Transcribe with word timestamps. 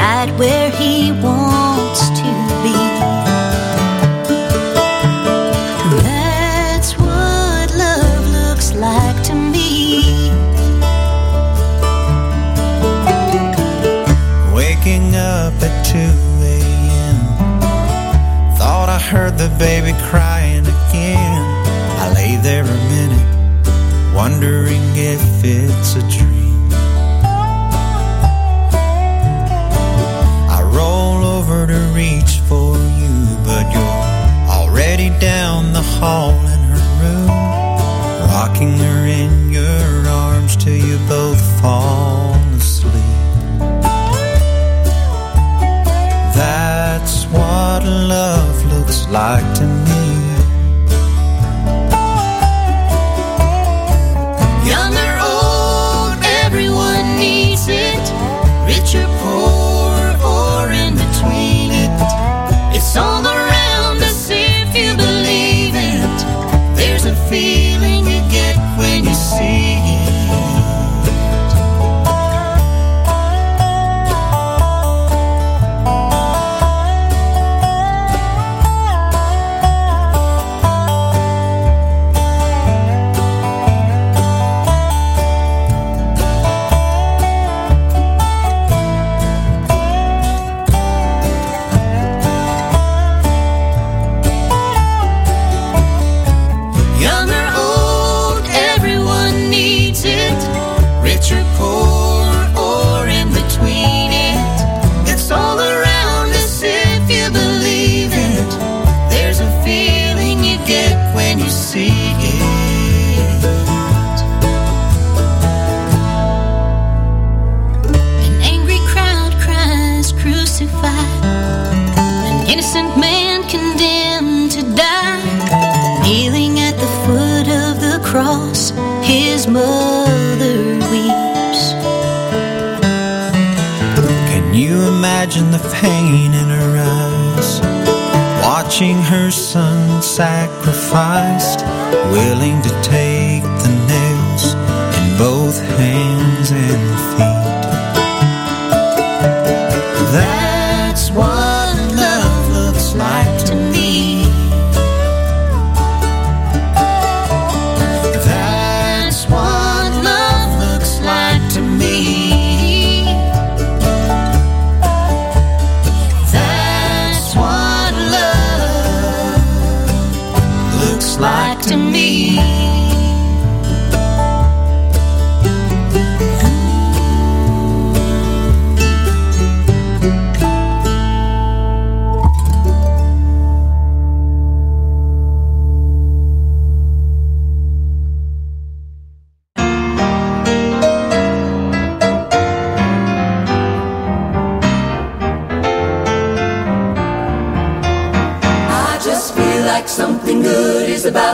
Hall 0.00 0.42
in 0.42 0.59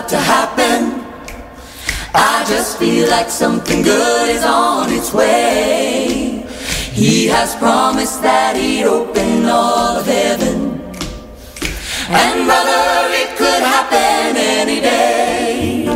to 0.09 0.17
happen. 0.17 1.05
I 2.15 2.45
just 2.47 2.79
feel 2.79 3.11
like 3.11 3.29
something 3.29 3.83
good 3.83 4.29
is 4.31 4.45
on 4.45 4.93
its 4.93 5.13
way. 5.13 6.45
He 6.93 7.27
has 7.27 7.57
promised 7.57 8.23
that 8.23 8.57
he'd 8.57 8.85
open 8.85 9.47
all 9.47 9.99
of 9.99 10.07
heaven. 10.07 10.81
And 12.09 12.47
brother, 12.47 12.87
it 13.23 13.37
could 13.37 13.63
happen 13.75 14.37
any 14.37 14.81
day. 14.81 15.87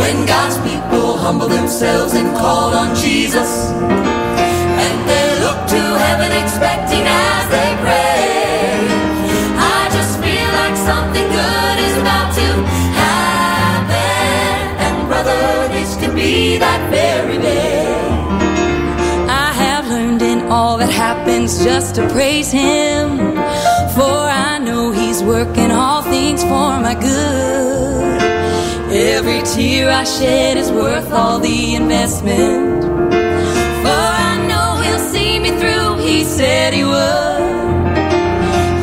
When 0.00 0.26
God's 0.26 0.58
people 0.58 1.16
humble 1.16 1.48
themselves 1.48 2.14
and 2.14 2.36
call 2.36 2.74
on 2.74 2.96
Jesus. 2.96 3.70
And 3.70 5.08
they 5.08 5.26
look 5.44 5.68
to 5.68 5.82
heaven 6.04 6.32
expecting 6.42 7.04
as 7.06 7.48
they 7.48 7.70
pray. 7.80 8.29
That 16.60 16.80
very 16.90 17.38
day. 17.38 17.84
I 19.28 19.52
have 19.64 19.88
learned 19.88 20.22
in 20.22 20.40
all 20.52 20.76
that 20.78 20.90
happens 20.90 21.64
just 21.64 21.94
to 21.96 22.08
praise 22.08 22.50
Him. 22.52 23.18
For 23.96 24.18
I 24.48 24.58
know 24.58 24.92
He's 24.92 25.22
working 25.22 25.70
all 25.70 26.02
things 26.02 26.42
for 26.42 26.70
my 26.86 26.94
good. 26.94 28.20
Every 28.92 29.42
tear 29.42 29.90
I 29.90 30.04
shed 30.04 30.56
is 30.56 30.70
worth 30.70 31.10
all 31.12 31.38
the 31.38 31.74
investment. 31.74 32.84
For 33.82 34.02
I 34.28 34.32
know 34.48 34.68
He'll 34.84 35.06
see 35.14 35.38
me 35.38 35.50
through, 35.60 35.96
He 36.06 36.24
said 36.24 36.74
He 36.74 36.84
would. 36.84 37.40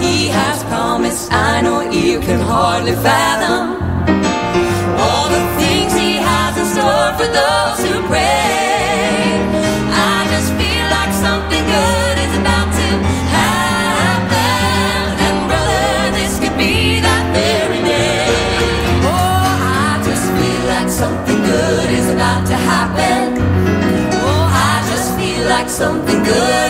He 0.01 0.27
has 0.39 0.63
promised, 0.63 1.31
I 1.31 1.61
know 1.61 1.81
you 1.91 2.19
can 2.21 2.39
hardly 2.39 2.95
fathom. 3.07 3.65
All 5.05 5.29
the 5.29 5.41
things 5.57 5.66
store 6.77 7.11
for 7.19 7.29
those 7.39 7.79
who 7.85 7.93
pray. 8.05 9.33
I 9.89 10.15
just 10.33 10.49
feel 10.59 10.85
like 10.97 11.11
something 11.25 11.63
good 11.75 12.15
is 12.25 12.33
about 12.41 12.69
to 12.79 12.87
happen. 13.37 15.01
And 15.25 15.37
brother, 15.49 15.87
this 16.17 16.33
could 16.41 16.57
be 16.57 17.01
that 17.07 17.23
very 17.33 17.81
day. 17.81 18.29
Oh, 19.09 19.89
I 19.89 19.91
just 20.07 20.25
feel 20.37 20.63
like 20.75 20.89
something 21.03 21.39
good 21.51 21.89
is 21.99 22.07
about 22.17 22.45
to 22.51 22.57
happen. 22.71 23.25
Oh, 24.21 24.43
I 24.69 24.73
just 24.91 25.07
feel 25.17 25.43
like 25.55 25.69
something 25.69 26.19
good 26.23 26.69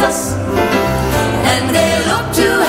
Jesus. 0.00 0.32
And 1.52 1.76
they 1.76 1.92
look 2.08 2.32
to 2.32 2.59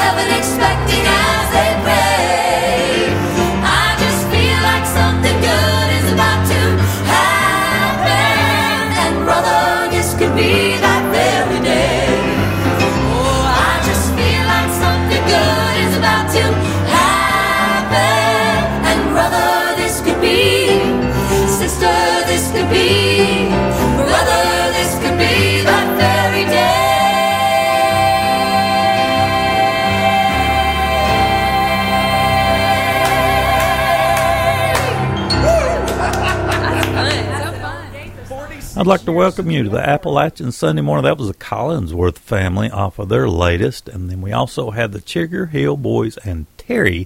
I'd 38.82 38.88
like 38.88 39.06
to 39.06 39.12
welcome 39.12 39.52
you 39.52 39.62
to 39.62 39.70
the 39.70 39.88
Appalachian 39.88 40.52
Sunday 40.52 40.82
morning. 40.82 41.04
That 41.04 41.20
was 41.20 41.28
the 41.28 41.36
Collingsworth 41.36 42.18
family 42.18 42.68
off 42.72 42.98
of 42.98 43.10
their 43.10 43.30
latest. 43.30 43.88
And 43.88 44.10
then 44.10 44.24
we 44.24 44.32
also 44.32 44.72
had 44.72 44.92
the 44.92 45.00
Chigger 45.00 45.52
Hill 45.52 45.78
Boys 45.78 46.18
and 46.26 46.48
Terri 46.58 47.06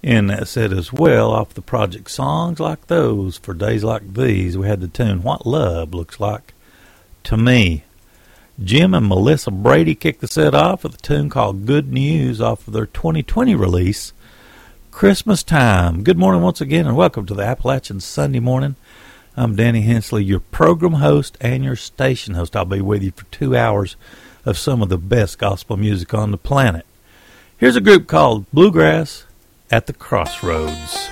in 0.00 0.28
that 0.28 0.46
set 0.46 0.72
as 0.72 0.92
well 0.92 1.32
off 1.32 1.54
the 1.54 1.60
project 1.60 2.08
Songs 2.08 2.60
Like 2.60 2.86
Those 2.86 3.36
for 3.36 3.52
Days 3.52 3.82
Like 3.82 4.14
These. 4.14 4.56
We 4.56 4.68
had 4.68 4.80
the 4.80 4.86
tune 4.86 5.24
What 5.24 5.44
Love 5.44 5.92
Looks 5.92 6.20
Like 6.20 6.54
to 7.24 7.36
Me. 7.36 7.82
Jim 8.62 8.94
and 8.94 9.08
Melissa 9.08 9.50
Brady 9.50 9.96
kicked 9.96 10.20
the 10.20 10.28
set 10.28 10.54
off 10.54 10.84
with 10.84 10.94
a 10.94 10.98
tune 10.98 11.28
called 11.28 11.66
Good 11.66 11.92
News 11.92 12.40
off 12.40 12.68
of 12.68 12.74
their 12.74 12.86
2020 12.86 13.56
release, 13.56 14.12
Christmas 14.92 15.42
time. 15.42 16.04
Good 16.04 16.16
morning 16.16 16.42
once 16.42 16.60
again, 16.60 16.86
and 16.86 16.96
welcome 16.96 17.26
to 17.26 17.34
the 17.34 17.42
Appalachian 17.42 17.98
Sunday 17.98 18.38
morning. 18.38 18.76
I'm 19.38 19.54
Danny 19.54 19.82
Hensley, 19.82 20.24
your 20.24 20.40
program 20.40 20.94
host 20.94 21.36
and 21.42 21.62
your 21.62 21.76
station 21.76 22.32
host. 22.32 22.56
I'll 22.56 22.64
be 22.64 22.80
with 22.80 23.02
you 23.02 23.10
for 23.10 23.24
two 23.26 23.54
hours 23.54 23.94
of 24.46 24.56
some 24.56 24.80
of 24.80 24.88
the 24.88 24.96
best 24.96 25.38
gospel 25.38 25.76
music 25.76 26.14
on 26.14 26.30
the 26.30 26.38
planet. 26.38 26.86
Here's 27.58 27.76
a 27.76 27.82
group 27.82 28.06
called 28.06 28.50
Bluegrass 28.50 29.26
at 29.70 29.86
the 29.86 29.92
Crossroads. 29.92 31.08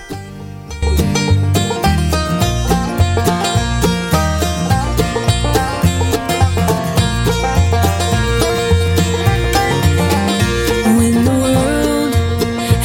When 10.96 11.24
the 11.26 11.30
world 11.30 12.14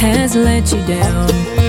has 0.00 0.36
let 0.36 0.70
you 0.70 0.86
down, 0.86 1.59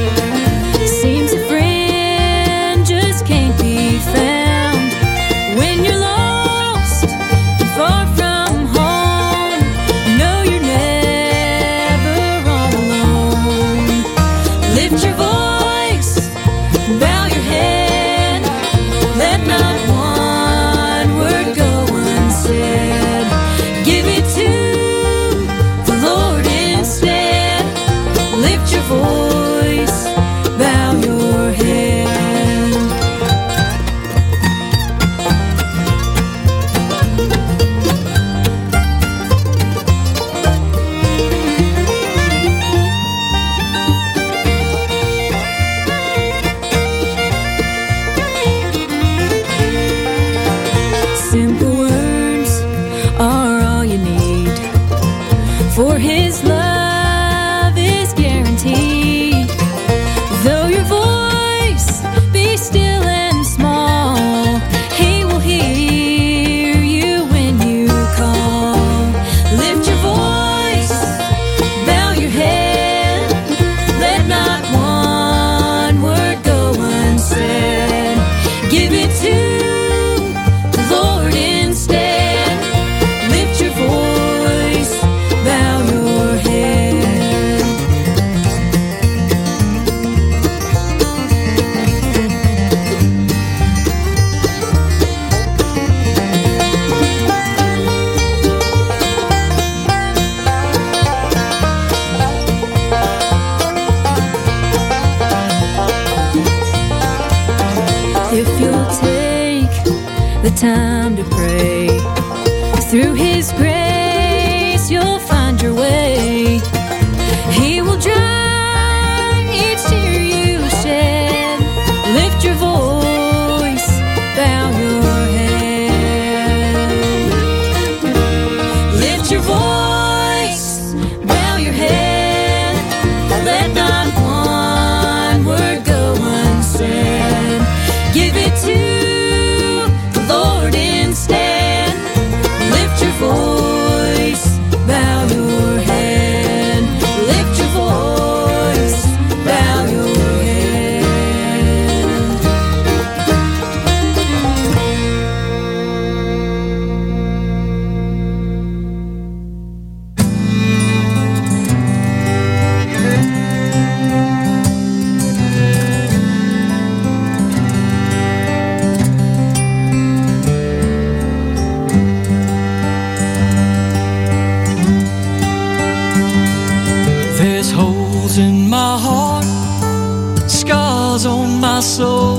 on 181.81 181.88
my 181.88 181.88
soul. 181.88 182.38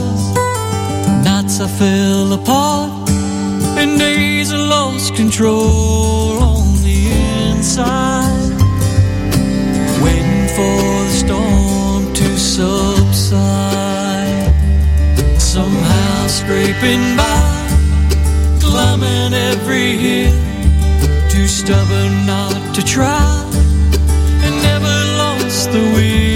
Nights 1.25 1.61
I 1.61 1.66
fell 1.66 2.32
apart, 2.32 3.11
and 3.78 3.99
days 3.99 4.52
I 4.52 4.56
lost 4.56 5.14
control 5.14 6.38
on 6.38 6.82
the 6.82 7.11
inside. 7.49 8.50
Waiting 10.02 10.49
for 10.56 10.78
the 11.08 11.14
storm 11.22 12.12
to 12.14 12.38
subside. 12.38 13.32
Somehow 15.38 16.26
scraping 16.28 17.16
by, 17.16 17.68
climbing 18.61 19.34
every 19.34 19.96
hill. 20.04 20.38
Too 21.30 21.49
stubborn 21.49 22.26
not 22.26 22.75
to 22.75 22.82
try 22.84 23.44
and 24.44 24.54
never 24.62 24.96
lost 25.16 25.72
the 25.72 25.80
will 25.94 26.32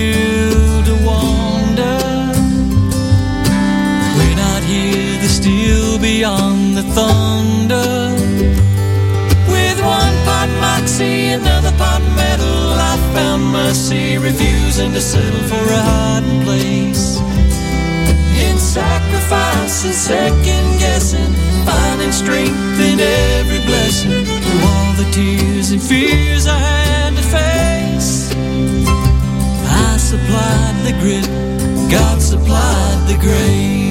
thunder, 6.97 8.09
with 9.53 9.79
one 9.85 10.17
pot 10.25 10.49
moxie, 10.65 11.29
another 11.38 11.73
pot 11.76 12.00
metal, 12.17 12.73
I 12.73 12.97
found 13.12 13.43
mercy, 13.53 14.17
refusing 14.17 14.93
to 14.95 15.03
settle 15.03 15.45
for 15.53 15.65
a 15.81 15.83
hiding 15.93 16.41
place. 16.45 17.21
In 18.47 18.57
sacrifice 18.57 19.85
and 19.85 19.95
second 19.95 20.67
guessing, 20.79 21.33
finding 21.69 22.12
strength 22.12 22.81
in 22.91 22.99
every 22.99 23.61
blessing. 23.69 24.25
Through 24.43 24.62
all 24.73 24.93
the 25.03 25.09
tears 25.12 25.73
and 25.73 25.83
fears 25.83 26.47
I 26.47 26.59
had 26.59 27.12
to 27.21 27.25
face, 27.37 28.33
I 29.85 29.99
supplied 29.99 30.76
the 30.87 30.95
grit, 31.03 31.29
God 31.91 32.23
supplied 32.23 33.00
the 33.11 33.19
grace. 33.21 33.86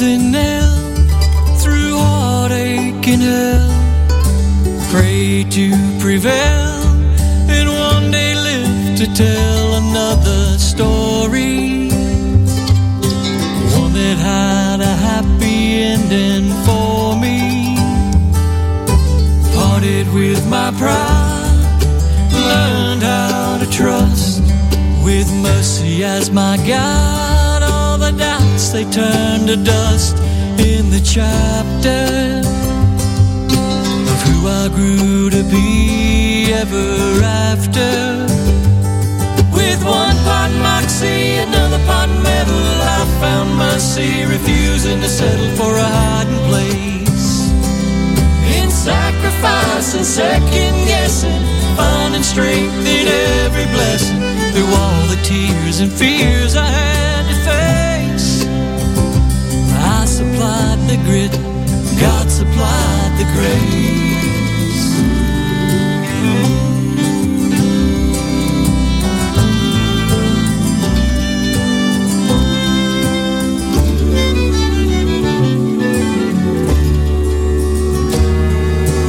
Tooth, 0.00 0.08
and 0.08 0.32
nail, 0.32 1.56
through 1.58 1.98
heartache 1.98 3.06
and 3.06 3.22
hell, 3.22 3.68
pray 4.90 5.44
to 5.44 5.72
prevail, 6.00 6.82
and 7.50 7.68
one 7.68 8.10
day 8.10 8.34
live 8.34 8.96
to 8.98 9.06
tell 9.14 9.74
another 9.74 10.56
story. 10.58 11.90
One 13.78 13.92
that 13.92 14.16
had 14.16 14.80
a 14.80 14.94
happy 15.08 15.82
ending 15.92 16.48
for 16.64 17.16
me. 17.20 17.76
Parted 19.54 20.06
with 20.14 20.48
my 20.48 20.70
pride, 20.78 21.84
learned 22.32 23.02
how 23.02 23.58
to 23.58 23.70
trust 23.70 24.40
with 25.04 25.30
mercy 25.42 26.04
as 26.04 26.30
my 26.30 26.56
guide. 26.56 27.29
They 28.72 28.84
turned 28.84 29.48
to 29.48 29.56
dust 29.56 30.16
in 30.62 30.90
the 30.90 31.02
chapter 31.04 32.38
of 34.12 34.18
who 34.22 34.46
I 34.46 34.68
grew 34.68 35.28
to 35.28 35.42
be 35.50 36.52
ever 36.52 37.20
after. 37.20 37.90
With 39.52 39.82
one 39.82 40.16
pot 40.22 40.52
moxie, 40.62 41.42
another 41.42 41.84
pot 41.84 42.08
metal, 42.22 42.62
I 42.96 43.04
found 43.18 43.56
mercy, 43.56 44.24
refusing 44.24 45.00
to 45.00 45.08
settle 45.08 45.50
for 45.56 45.74
a 45.76 45.84
hiding 45.84 46.38
place. 46.48 47.50
In 48.54 48.70
sacrifice 48.70 49.94
and 49.96 50.06
second 50.06 50.74
guessing, 50.86 51.42
finding 51.76 52.22
strength 52.22 52.86
in 52.86 53.08
every 53.42 53.66
blessing 53.74 54.20
through 54.54 54.72
all 54.78 55.06
the 55.08 55.20
tears 55.24 55.80
and 55.80 55.90
fears 55.90 56.54
I 56.54 56.66
had 56.66 57.28
to 57.28 57.34
face. 57.44 57.89
The 60.90 60.96
grit, 61.04 61.30
God 62.00 62.28
supplied 62.28 63.12
the 63.16 63.26
grace. 63.36 64.88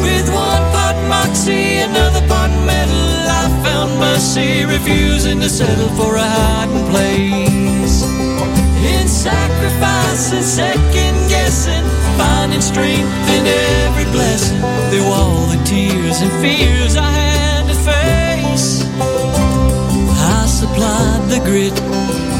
With 0.03 0.27
one 0.29 0.65
moxie, 1.09 1.77
another 1.77 2.21
metal, 2.67 3.05
I 3.27 3.61
found 3.63 3.99
mercy, 3.99 4.65
refusing 4.65 5.39
to 5.39 5.49
settle 5.49 5.89
for 5.97 6.15
a 6.15 6.21
hiding 6.21 6.85
place. 6.91 7.80
In 9.21 9.25
sacrifice 9.25 10.33
and 10.33 10.43
second 10.43 11.29
guessing, 11.29 11.85
finding 12.17 12.59
strength 12.59 13.29
in 13.29 13.45
every 13.45 14.05
blessing 14.05 14.57
through 14.89 15.05
all 15.13 15.45
the 15.45 15.61
tears 15.63 16.21
and 16.21 16.31
fears 16.41 16.97
I 16.97 17.11
had 17.11 17.67
to 17.67 17.75
face. 17.75 18.83
I 20.17 20.47
supplied 20.47 21.29
the 21.29 21.39
grit, 21.45 21.75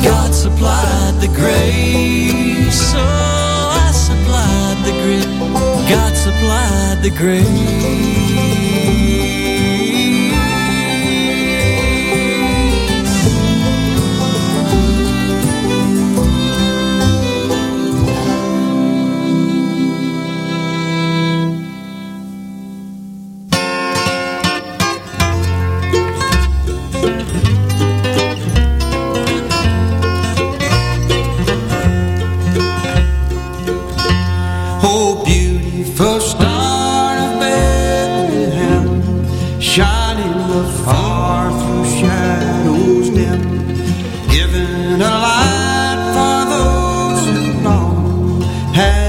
God 0.04 0.34
supplied 0.34 1.22
the 1.22 1.28
grace. 1.28 2.74
So 2.92 2.98
I 2.98 3.92
supplied 3.94 4.84
the 4.84 4.94
grit, 5.04 5.30
God 5.88 6.16
supplied 6.18 7.04
the 7.04 7.12
grace. 7.12 8.52
Have 48.74 49.01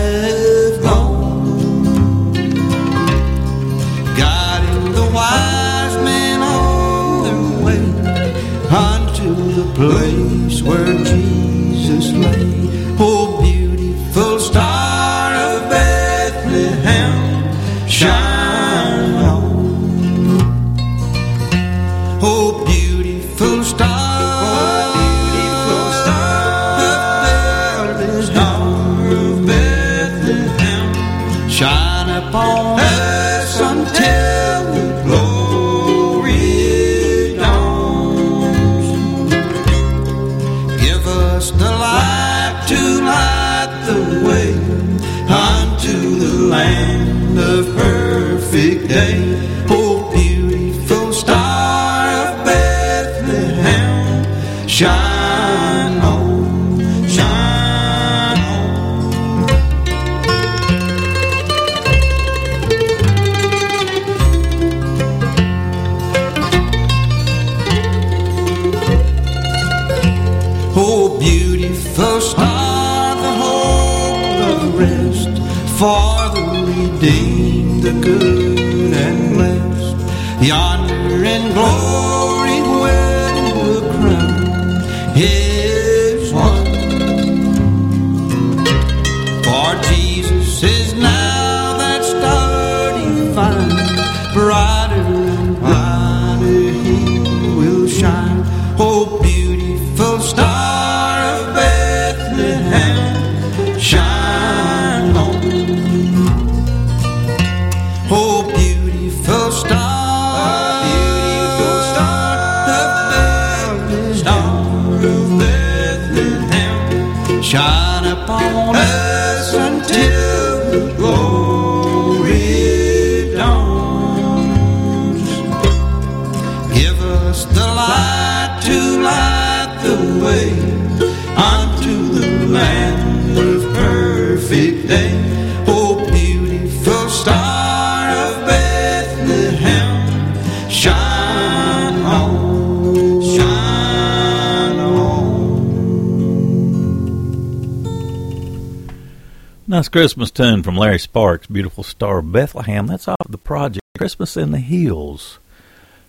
Christmas 149.92 150.30
tune 150.30 150.62
from 150.62 150.74
Larry 150.74 150.98
Sparks, 150.98 151.46
Beautiful 151.46 151.84
Star 151.84 152.20
of 152.20 152.32
Bethlehem. 152.32 152.86
That's 152.86 153.08
off 153.08 153.18
the 153.28 153.36
project 153.36 153.84
Christmas 153.98 154.38
in 154.38 154.50
the 154.50 154.58
Hills 154.58 155.38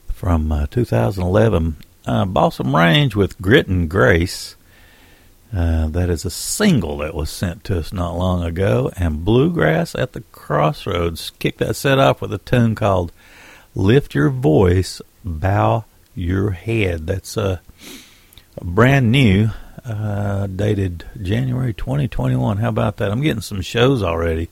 from 0.08 0.50
uh, 0.54 0.68
2011. 0.68 1.76
Uh, 2.06 2.24
Balsam 2.24 2.74
Range 2.74 3.14
with 3.14 3.42
Grit 3.42 3.68
and 3.68 3.90
Grace. 3.90 4.56
Uh, 5.54 5.88
that 5.88 6.10
is 6.10 6.24
a 6.24 6.30
single 6.30 7.00
that 7.00 7.14
was 7.14 7.30
sent 7.30 7.66
to 7.66 7.78
us 7.78 7.92
not 7.92 8.18
long 8.18 8.42
ago. 8.42 8.90
And 8.96 9.26
Bluegrass 9.26 9.96
at 9.96 10.14
the 10.14 10.22
Crossroads 10.32 11.32
kicked 11.40 11.60
that 11.60 11.76
set 11.76 12.00
off 12.00 12.22
with 12.22 12.34
a 12.34 12.38
tune 12.38 12.76
called 12.76 13.12
Lift 13.76 14.16
your 14.16 14.30
voice, 14.30 15.02
bow 15.26 15.84
your 16.16 16.52
head. 16.52 17.06
That's 17.06 17.36
uh, 17.36 17.58
brand 18.62 19.12
new, 19.12 19.50
uh, 19.86 20.48
dated 20.48 21.06
January 21.22 21.74
2021. 21.74 22.58
How 22.58 22.70
about 22.70 22.98
that? 22.98 23.12
I'm 23.12 23.22
getting 23.22 23.42
some 23.42 23.62
shows 23.62 24.02
already 24.02 24.50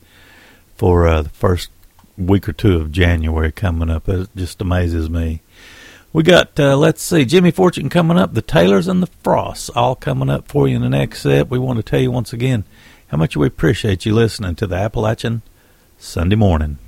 for 0.76 1.08
uh, 1.08 1.22
the 1.24 1.30
first 1.30 1.70
week 2.18 2.48
or 2.50 2.54
two 2.54 2.78
of 2.78 2.92
January 2.92 3.52
coming 3.52 3.90
up. 3.90 4.08
It 4.10 4.30
just 4.36 4.62
amazes 4.62 5.10
me. 5.10 5.42
We 6.14 6.24
got, 6.24 6.60
uh, 6.60 6.76
let's 6.76 7.02
see, 7.02 7.24
Jimmy 7.24 7.52
Fortune 7.52 7.90
coming 7.90 8.18
up, 8.18 8.34
the 8.34 8.42
Taylors 8.42 8.90
and 8.90 9.02
the 9.02 9.08
Frosts 9.08 9.70
all 9.70 9.96
coming 9.96 10.30
up 10.30 10.48
for 10.48 10.68
you 10.68 10.76
in 10.76 10.82
the 10.82 10.90
next 10.90 11.22
set. 11.22 11.50
We 11.50 11.58
want 11.58 11.78
to 11.78 11.84
tell 11.84 12.02
you 12.02 12.12
once 12.12 12.34
again 12.34 12.66
how 13.08 13.18
much 13.18 13.38
we 13.38 13.48
appreciate 13.48 14.06
you 14.06 14.14
listening 14.14 14.56
to 14.56 14.68
the 14.68 14.76
Appalachian 14.76 15.42
Sunday 15.98 16.36
morning. 16.36 16.80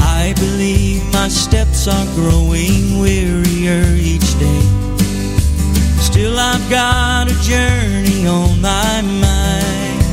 I 0.00 0.32
believe 0.36 1.04
my 1.12 1.28
steps 1.28 1.86
are 1.86 2.06
growing 2.14 2.98
wearier 2.98 3.96
each 3.96 4.38
day. 4.40 4.93
Still, 6.04 6.38
I've 6.38 6.68
got 6.70 7.28
a 7.28 7.34
journey 7.42 8.26
on 8.26 8.60
my 8.60 9.02
mind. 9.02 10.04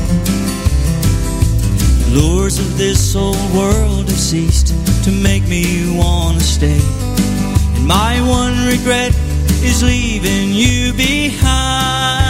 Lures 2.12 2.58
of 2.58 2.76
this 2.76 3.14
old 3.14 3.36
world 3.54 4.08
have 4.08 4.18
ceased 4.18 4.74
to 5.04 5.10
make 5.12 5.46
me 5.46 5.96
want 5.96 6.38
to 6.38 6.44
stay. 6.44 6.80
And 7.76 7.86
my 7.86 8.20
one 8.20 8.66
regret 8.66 9.14
is 9.62 9.82
leaving 9.82 10.52
you 10.52 10.92
behind. 10.94 12.21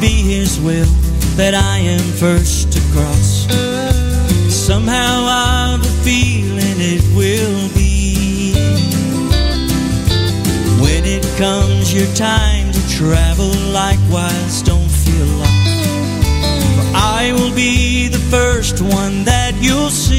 Be 0.00 0.22
His 0.22 0.60
will 0.60 0.86
that 1.36 1.54
I 1.54 1.78
am 1.78 2.00
first 2.18 2.72
to 2.72 2.80
cross, 2.92 3.46
somehow 4.52 5.24
I've 5.26 5.80
a 5.80 5.94
feeling 6.04 6.78
it 6.78 7.02
will 7.16 7.68
be. 7.74 8.52
When 10.82 11.04
it 11.04 11.24
comes 11.38 11.92
your 11.94 12.12
time 12.14 12.72
to 12.72 12.88
travel, 12.88 13.50
likewise 13.72 14.62
don't 14.62 14.90
feel 14.90 15.26
lost. 15.38 15.52
For 16.76 16.86
I 16.94 17.32
will 17.34 17.54
be 17.54 18.08
the 18.08 18.24
first 18.30 18.80
one 18.80 19.24
that 19.24 19.54
you'll 19.60 19.90
see. 19.90 20.11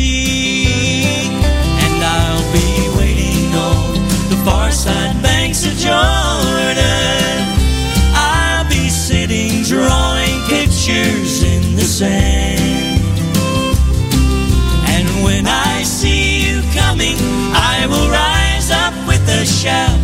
Shout 19.63 19.97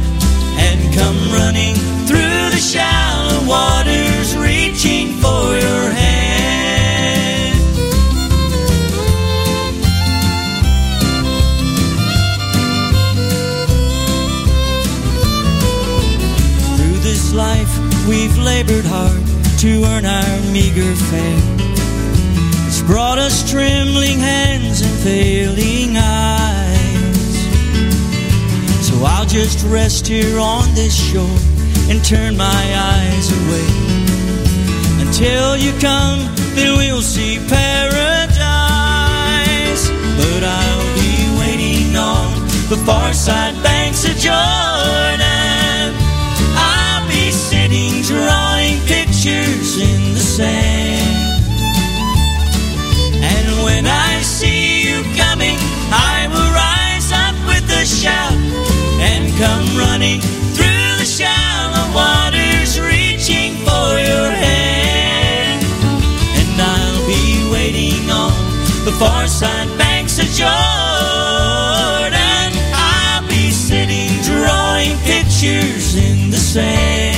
and 0.56 0.80
come 0.96 1.18
running 1.34 1.76
through 2.08 2.50
the 2.56 2.62
shallow 2.72 3.46
waters, 3.46 4.38
reaching 4.38 5.08
for 5.20 5.52
your 5.66 5.92
hand. 5.92 7.60
Through 16.78 17.00
this 17.00 17.34
life, 17.34 17.74
we've 18.08 18.38
labored 18.38 18.86
hard 18.86 19.22
to 19.60 19.84
earn 19.92 20.06
our 20.06 20.40
meager 20.54 20.96
fare. 21.10 21.44
It's 22.66 22.82
brought 22.84 23.20
us 23.20 23.52
trembling 23.52 24.20
hands 24.20 24.80
and 24.84 24.98
failing 25.00 25.98
eyes. 25.98 26.39
Just 29.30 29.64
rest 29.68 30.08
here 30.08 30.40
on 30.40 30.74
this 30.74 30.96
shore 31.12 31.40
and 31.88 32.04
turn 32.04 32.36
my 32.36 32.46
eyes 32.46 33.32
away. 33.32 33.68
Until 35.06 35.56
you 35.56 35.72
come, 35.80 36.20
then 36.56 36.76
we'll 36.76 37.04
see 37.04 37.38
paradise. 37.48 38.40
But 40.18 40.44
I'll 40.44 40.96
be 40.96 41.30
waiting 41.38 41.96
on 41.96 42.42
the 42.70 42.78
far 42.88 43.14
side 43.14 43.54
banks 43.62 44.04
of 44.04 44.18
Jordan. 44.18 45.94
I'll 46.58 47.08
be 47.08 47.30
sitting 47.30 48.02
drawing 48.02 48.80
pictures 48.88 49.78
in 49.78 50.14
the 50.16 50.20
sand. 50.20 51.44
And 53.22 53.64
when 53.64 53.86
I 53.86 54.22
see 54.24 54.90
you 54.90 55.04
coming, 55.16 55.60
I 55.94 56.28
will 56.34 56.52
rise 56.52 57.12
up 57.12 57.36
with 57.46 57.70
a 57.70 57.86
shout 57.86 58.49
come 59.40 59.78
running 59.78 60.20
through 60.52 60.92
the 61.00 61.06
shallow 61.06 61.88
waters, 61.96 62.78
reaching 62.78 63.56
for 63.64 63.96
your 63.96 64.30
hand. 64.30 65.64
And 66.36 66.60
I'll 66.60 67.08
be 67.08 67.50
waiting 67.50 68.12
on 68.12 68.34
the 68.84 68.92
far 69.00 69.28
side 69.28 69.70
banks 69.78 70.20
of 70.20 70.26
Jordan. 70.26 70.52
I'll 72.76 73.26
be 73.30 73.52
sitting 73.52 74.12
drawing 74.24 74.98
pictures 75.08 75.96
in 75.96 76.32
the 76.32 76.38
sand. 76.38 77.09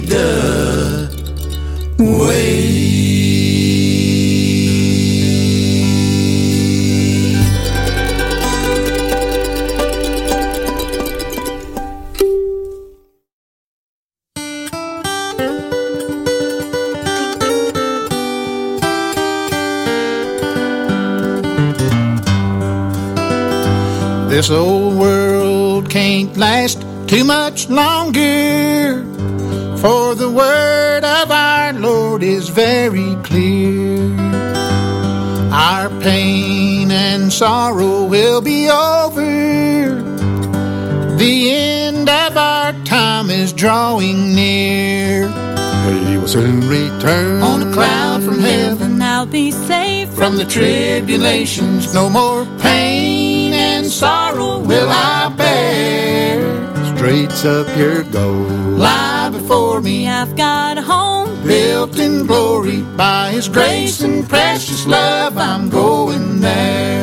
The 0.00 1.08
way. 1.98 2.97
Tribulations, 51.08 51.94
no 51.94 52.10
more 52.10 52.44
pain 52.58 53.54
and 53.54 53.86
sorrow 53.86 54.58
will 54.58 54.90
I 54.90 55.32
bear. 55.34 56.96
Straight's 56.96 57.46
up 57.46 57.66
your 57.78 58.02
goal, 58.04 58.44
lie 58.76 59.30
before 59.30 59.80
me, 59.80 60.06
I've 60.06 60.36
got 60.36 60.76
a 60.76 60.82
home 60.82 61.42
built 61.46 61.98
in 61.98 62.26
glory 62.26 62.82
by 62.94 63.30
His 63.30 63.48
grace 63.48 64.02
and 64.02 64.28
precious 64.28 64.86
love. 64.86 65.38
I'm 65.38 65.70
going 65.70 66.42
there. 66.42 66.98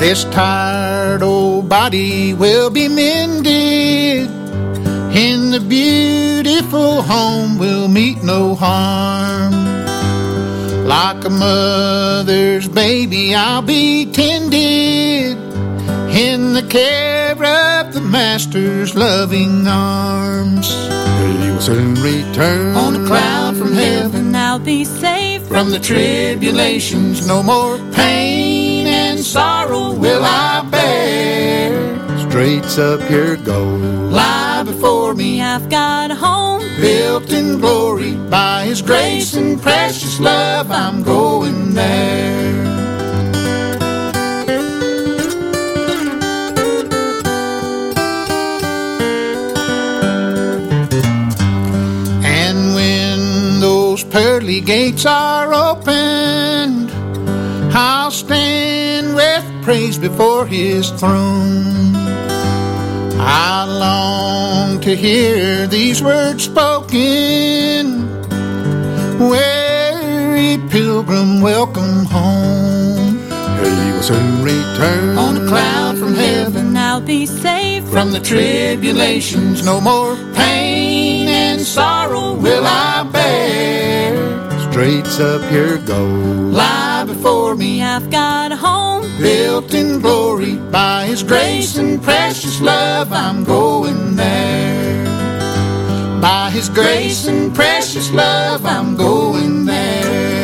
This 0.00 0.24
tired 0.24 1.22
old 1.22 1.68
body 1.68 2.32
will 2.32 2.70
be 2.70 2.88
mended. 2.88 3.49
Beautiful 5.70 7.00
home 7.00 7.56
will 7.56 7.86
meet 7.86 8.24
no 8.24 8.56
harm. 8.56 9.52
Like 10.84 11.24
a 11.24 11.30
mother's 11.30 12.66
baby, 12.66 13.36
I'll 13.36 13.62
be 13.62 14.10
tended 14.10 15.38
in 16.10 16.54
the 16.54 16.66
care 16.68 17.34
of 17.34 17.94
the 17.94 18.00
Master's 18.00 18.96
loving 18.96 19.68
arms. 19.68 20.68
He 20.72 21.50
will 21.52 21.60
soon 21.60 21.94
return 22.02 22.74
on 22.74 23.04
a 23.04 23.06
cloud 23.06 23.56
from 23.56 23.72
heaven. 23.72 24.34
I'll 24.34 24.58
be 24.58 24.84
safe 24.84 25.46
From 25.46 25.70
the 25.70 25.78
tribulations, 25.78 27.28
no 27.28 27.44
more 27.44 27.78
pain 27.92 28.88
and 28.88 29.20
sorrow 29.20 29.92
will 29.92 30.24
I 30.24 30.68
bear. 30.68 32.18
Straight's 32.28 32.76
up 32.76 33.08
your 33.08 33.36
goal, 33.36 33.78
before 34.80 35.14
me, 35.14 35.42
I've 35.42 35.68
got 35.68 36.10
a 36.10 36.14
home 36.14 36.62
built 36.80 37.30
in 37.30 37.58
glory 37.60 38.14
by 38.30 38.64
His 38.64 38.80
grace 38.80 39.34
and 39.34 39.60
precious 39.60 40.18
love. 40.18 40.70
I'm 40.70 41.02
going 41.02 41.74
there. 41.74 42.64
And 52.24 52.74
when 52.74 53.60
those 53.60 54.02
pearly 54.02 54.62
gates 54.62 55.04
are 55.04 55.52
opened, 55.52 56.90
I'll 57.74 58.10
stand 58.10 59.14
with 59.14 59.44
praise 59.62 59.98
before 59.98 60.46
his 60.46 60.88
throne. 60.92 61.99
I 63.22 63.64
long 63.64 64.80
to 64.80 64.96
hear 64.96 65.66
these 65.66 66.02
words 66.02 66.44
spoken. 66.44 68.08
Weary 69.18 70.58
pilgrim, 70.70 71.40
welcome 71.40 72.06
home. 72.06 73.18
He 73.62 73.92
will 73.92 74.02
soon 74.02 74.42
return 74.42 75.18
on 75.18 75.36
a 75.36 75.46
cloud 75.48 75.98
from 75.98 76.14
heaven. 76.14 76.76
I'll 76.76 77.00
be 77.00 77.26
safe 77.26 77.70
From 77.90 78.12
the 78.12 78.20
tribulations, 78.20 79.64
no 79.64 79.80
more 79.80 80.16
pain 80.34 81.26
and 81.28 81.60
sorrow 81.60 82.34
will 82.34 82.64
I 82.64 83.02
bear. 83.12 84.70
Straight's 84.70 85.18
up 85.18 85.42
your 85.52 85.78
goal, 85.78 86.06
lie 86.06 87.04
before 87.04 87.56
me, 87.56 87.82
I've 87.82 88.08
got 88.10 88.52
a 88.52 88.56
home 88.56 88.89
built 89.20 89.74
in 89.74 90.00
glory 90.00 90.56
by 90.56 91.06
His 91.06 91.22
grace 91.22 91.76
and 91.76 92.02
precious 92.02 92.60
love. 92.60 93.12
I'm 93.12 93.44
going 93.44 94.16
there. 94.16 95.04
By 96.20 96.50
His 96.50 96.68
grace 96.68 97.26
and 97.26 97.54
precious 97.54 98.10
love, 98.10 98.64
I'm 98.64 98.96
going 98.96 99.66
there. 99.66 100.40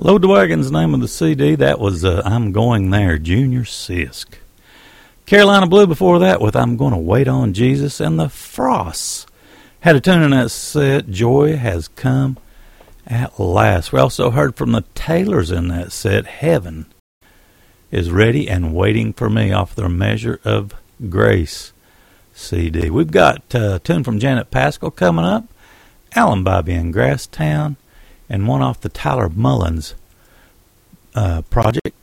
Load 0.00 0.22
the 0.22 0.28
Wagon's 0.28 0.72
name 0.72 0.94
of 0.94 1.00
the 1.00 1.06
CD. 1.06 1.54
That 1.54 1.78
was 1.78 2.04
uh, 2.04 2.22
I'm 2.24 2.50
Going 2.50 2.90
There, 2.90 3.18
Junior 3.18 3.62
Sisk. 3.62 4.34
Carolina 5.26 5.68
Blue 5.68 5.86
before 5.86 6.18
that 6.18 6.40
with 6.40 6.56
I'm 6.56 6.76
Going 6.76 6.92
to 6.92 6.98
Wait 6.98 7.28
on 7.28 7.52
Jesus. 7.52 8.00
And 8.00 8.18
the 8.18 8.28
Frosts 8.28 9.26
had 9.80 9.94
a 9.94 10.00
tune 10.00 10.22
in 10.22 10.32
that 10.32 10.50
set, 10.50 11.08
Joy 11.08 11.56
Has 11.56 11.86
Come 11.86 12.36
at 13.06 13.38
Last. 13.38 13.92
We 13.92 13.98
also 13.98 14.30
heard 14.30 14.56
from 14.56 14.72
the 14.72 14.84
Taylors 14.94 15.50
in 15.50 15.68
that 15.68 15.92
set, 15.92 16.26
Heaven 16.26 16.86
is 17.90 18.10
Ready 18.10 18.48
and 18.48 18.74
Waiting 18.74 19.12
for 19.12 19.28
Me 19.28 19.52
off 19.52 19.74
their 19.74 19.88
Measure 19.88 20.40
of 20.44 20.74
Grace 21.08 21.72
CD. 22.32 22.90
We've 22.90 23.10
got 23.10 23.54
uh, 23.54 23.74
a 23.74 23.78
tune 23.78 24.04
from 24.04 24.18
Janet 24.18 24.50
Paschal 24.50 24.90
coming 24.90 25.24
up, 25.24 25.44
Alan 26.14 26.44
Bibey 26.44 26.78
and 26.78 26.94
Grasstowne, 26.94 27.76
and 28.28 28.48
one 28.48 28.62
off 28.62 28.80
the 28.80 28.88
Tyler 28.88 29.28
Mullins 29.28 29.94
uh, 31.14 31.42
project. 31.42 31.94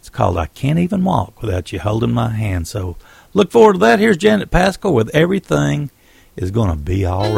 It's 0.00 0.08
called 0.08 0.36
I 0.36 0.46
Can't 0.46 0.78
Even 0.78 1.04
Walk 1.04 1.40
Without 1.42 1.72
You 1.72 1.80
Holding 1.80 2.12
My 2.12 2.30
Hand. 2.30 2.66
So 2.66 2.96
look 3.34 3.50
forward 3.50 3.74
to 3.74 3.78
that. 3.80 3.98
Here's 3.98 4.16
Janet 4.16 4.50
Paschal 4.50 4.94
with 4.94 5.14
Everything 5.14 5.90
is 6.36 6.50
to 6.70 6.76
Be 6.76 7.04
All 7.04 7.34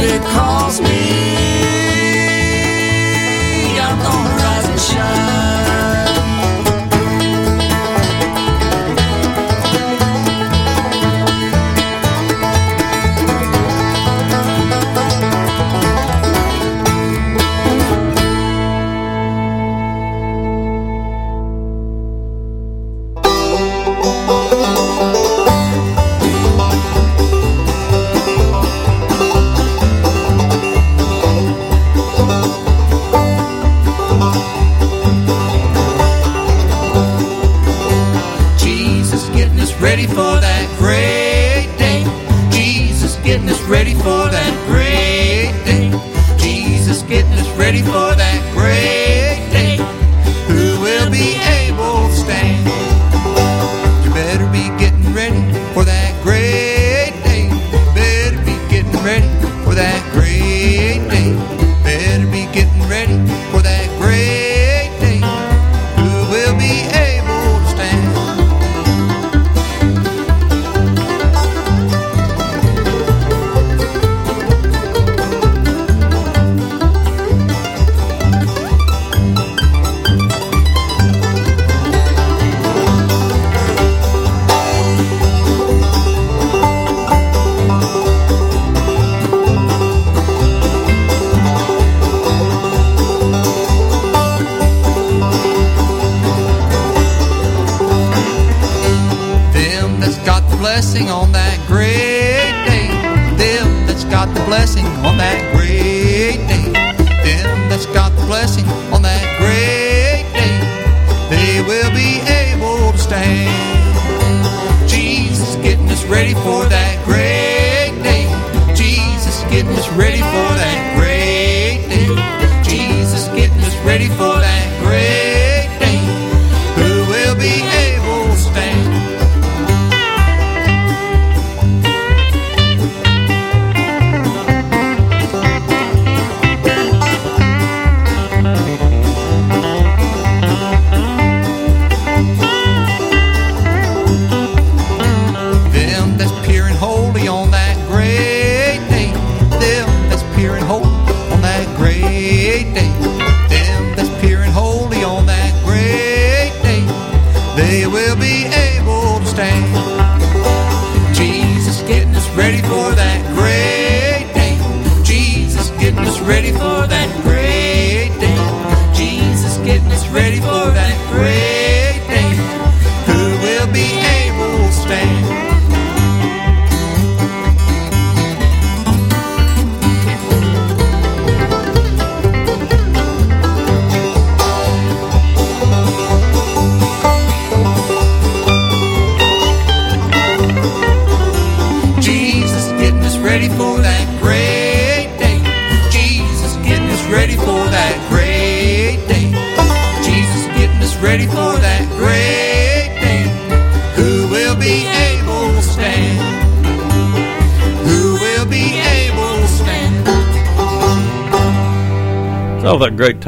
when 0.00 0.22
the 0.22 1.59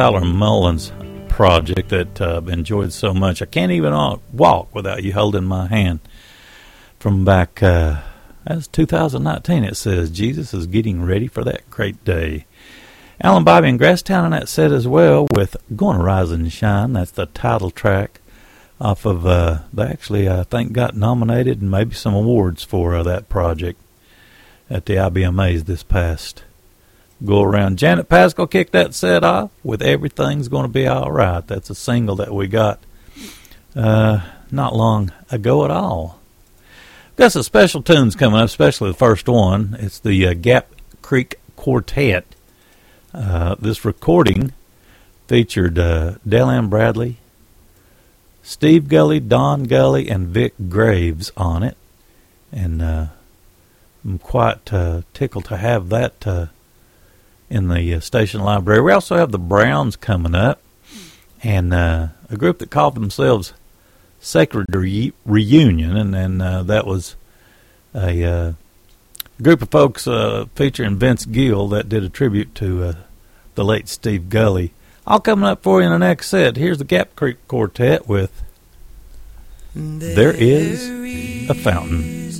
Tyler 0.03 0.24
Mullins 0.24 0.90
project 1.28 1.90
that 1.90 2.20
uh, 2.20 2.38
I've 2.38 2.48
enjoyed 2.48 2.92
so 2.92 3.14
much. 3.14 3.40
I 3.40 3.44
can't 3.44 3.70
even 3.70 3.92
walk 4.32 4.74
without 4.74 5.05
you 5.05 5.12
holding 5.12 5.44
my 5.44 5.68
hand. 5.68 6.00
From 6.98 7.24
back, 7.24 7.62
uh, 7.62 8.00
that's 8.44 8.66
2019. 8.66 9.62
It 9.62 9.76
says 9.76 10.11
Jesus 10.11 10.53
is 10.53 10.66
getting 10.66 11.05
ready 11.05 11.28
for 11.28 11.44
that 11.44 11.70
great 11.70 12.05
day. 12.05 12.46
Alan 13.20 13.44
Bibey 13.44 13.68
and 13.68 13.78
Grasstowne 13.78 14.24
on 14.24 14.32
that 14.32 14.48
set 14.48 14.72
as 14.72 14.88
well 14.88 15.28
with 15.30 15.57
"Gonna 15.76 16.03
Rise 16.03 16.32
and 16.32 16.53
Shine." 16.53 16.94
That's 16.94 17.12
the 17.12 17.26
title 17.26 17.70
track 17.70 18.20
off 18.80 19.07
of. 19.07 19.24
Uh, 19.24 19.61
they 19.72 19.84
actually, 19.84 20.28
I 20.28 20.42
think, 20.42 20.72
got 20.72 20.96
nominated 20.96 21.62
and 21.62 21.70
maybe 21.70 21.94
some 21.94 22.14
awards 22.14 22.64
for 22.64 22.96
uh, 22.96 23.05
that 23.05 23.28
project 23.28 23.80
at 24.68 24.86
the 24.86 24.94
IBMAs 24.94 25.66
this 25.66 25.84
past 25.84 26.42
go 27.25 27.43
around. 27.43 27.79
Janet 27.79 28.09
Paschal 28.09 28.47
kicked 28.47 28.73
that 28.73 28.95
set 28.95 29.25
off 29.25 29.51
with 29.62 29.83
Everything's 29.83 30.49
Gonna 30.49 30.68
Be 30.68 30.89
Alright. 30.89 31.47
That's 31.47 31.70
a 31.70 31.75
single 31.75 32.16
that 32.16 32.33
we 32.33 32.47
got 32.49 32.81
uh, 33.77 34.20
not 34.51 34.75
long 34.75 35.12
ago 35.31 35.64
at 35.64 35.70
all. 35.70 36.20
Got 37.16 37.33
some 37.33 37.43
special 37.43 37.83
tunes 37.83 38.16
coming 38.16 38.41
up, 38.41 38.47
especially 38.47 38.91
the 38.91 38.97
first 38.99 39.29
one. 39.29 39.77
It's 39.79 39.99
the 40.01 40.27
uh, 40.27 40.35
Gap 40.35 40.68
Creek 41.03 41.37
Quartet. 41.57 42.25
Uh, 43.14 43.55
this 43.59 43.85
recording 43.85 44.53
featured 45.27 45.79
uh, 45.79 46.14
Dale 46.27 46.62
Bradley, 46.62 47.18
Steve 48.43 48.89
Gulley, 48.89 49.20
Don 49.20 49.64
Gulley, 49.64 50.09
and 50.09 50.29
Vic 50.29 50.55
Graves 50.68 51.31
on 51.37 51.62
it. 51.62 51.77
And 52.51 52.83
uh, 52.83 53.07
I'm 54.05 54.18
quite 54.18 54.73
uh, 54.73 55.03
tickled 55.14 55.45
to 55.47 55.59
have 55.59 55.91
that 55.91 56.27
uh, 56.27 56.47
in 57.53 57.68
the 57.68 57.94
uh, 57.94 58.00
station 58.00 58.40
library. 58.40 58.80
We 58.80 58.92
also 58.92 59.16
have 59.16 59.30
the 59.30 59.38
Browns 59.38 59.94
coming 59.94 60.34
up, 60.34 60.62
and 61.42 61.74
uh, 61.74 62.09
a 62.30 62.36
group 62.36 62.59
that 62.59 62.70
called 62.70 62.94
themselves 62.94 63.53
Sacred 64.20 64.74
Re- 64.74 65.12
Reunion, 65.26 65.94
and 65.96 66.14
then 66.14 66.40
uh, 66.40 66.62
that 66.62 66.86
was 66.86 67.14
a 67.94 68.24
uh, 68.24 68.53
group 69.42 69.61
of 69.61 69.68
folks 69.68 70.07
uh, 70.07 70.46
featuring 70.55 70.96
Vince 70.96 71.26
Gill 71.26 71.68
that 71.68 71.90
did 71.90 72.03
a 72.03 72.09
tribute 72.09 72.55
to 72.55 72.84
uh, 72.84 72.94
the 73.55 73.64
late 73.64 73.86
Steve 73.86 74.30
Gulley. 74.30 74.72
All 75.07 75.20
coming 75.20 75.44
up 75.44 75.62
for 75.62 75.80
you 75.80 75.86
in 75.86 75.92
the 75.92 75.98
next 75.98 76.28
set. 76.30 76.57
Here's 76.57 76.78
the 76.78 76.84
Gap 76.84 77.14
Creek 77.16 77.36
Quartet 77.48 78.09
with 78.09 78.42
There 79.74 80.32
Is 80.34 80.88
a 81.50 81.55
Fountain. 81.55 82.30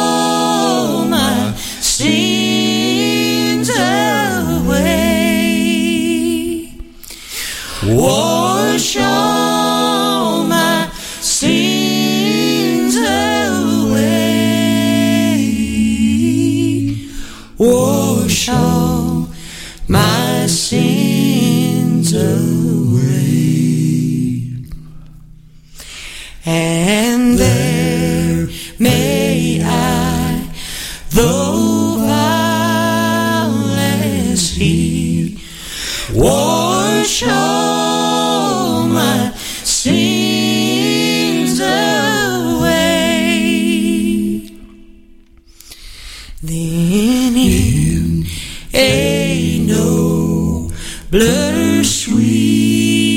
Then 46.44 47.36
in 47.36 48.26
a 48.74 49.64
no 49.64 50.72
blood 51.08 51.86
sweeter 51.86 53.12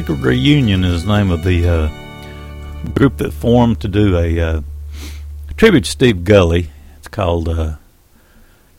Sacred 0.01 0.21
Reunion 0.21 0.83
is 0.83 1.05
the 1.05 1.15
name 1.15 1.29
of 1.29 1.43
the 1.43 1.69
uh, 1.69 2.89
group 2.95 3.17
that 3.17 3.31
formed 3.31 3.79
to 3.81 3.87
do 3.87 4.17
a 4.17 4.39
uh, 4.39 4.61
tribute 5.57 5.83
to 5.83 5.91
Steve 5.91 6.23
Gulley. 6.23 6.71
It's 6.97 7.07
called 7.07 7.47
uh, 7.47 7.75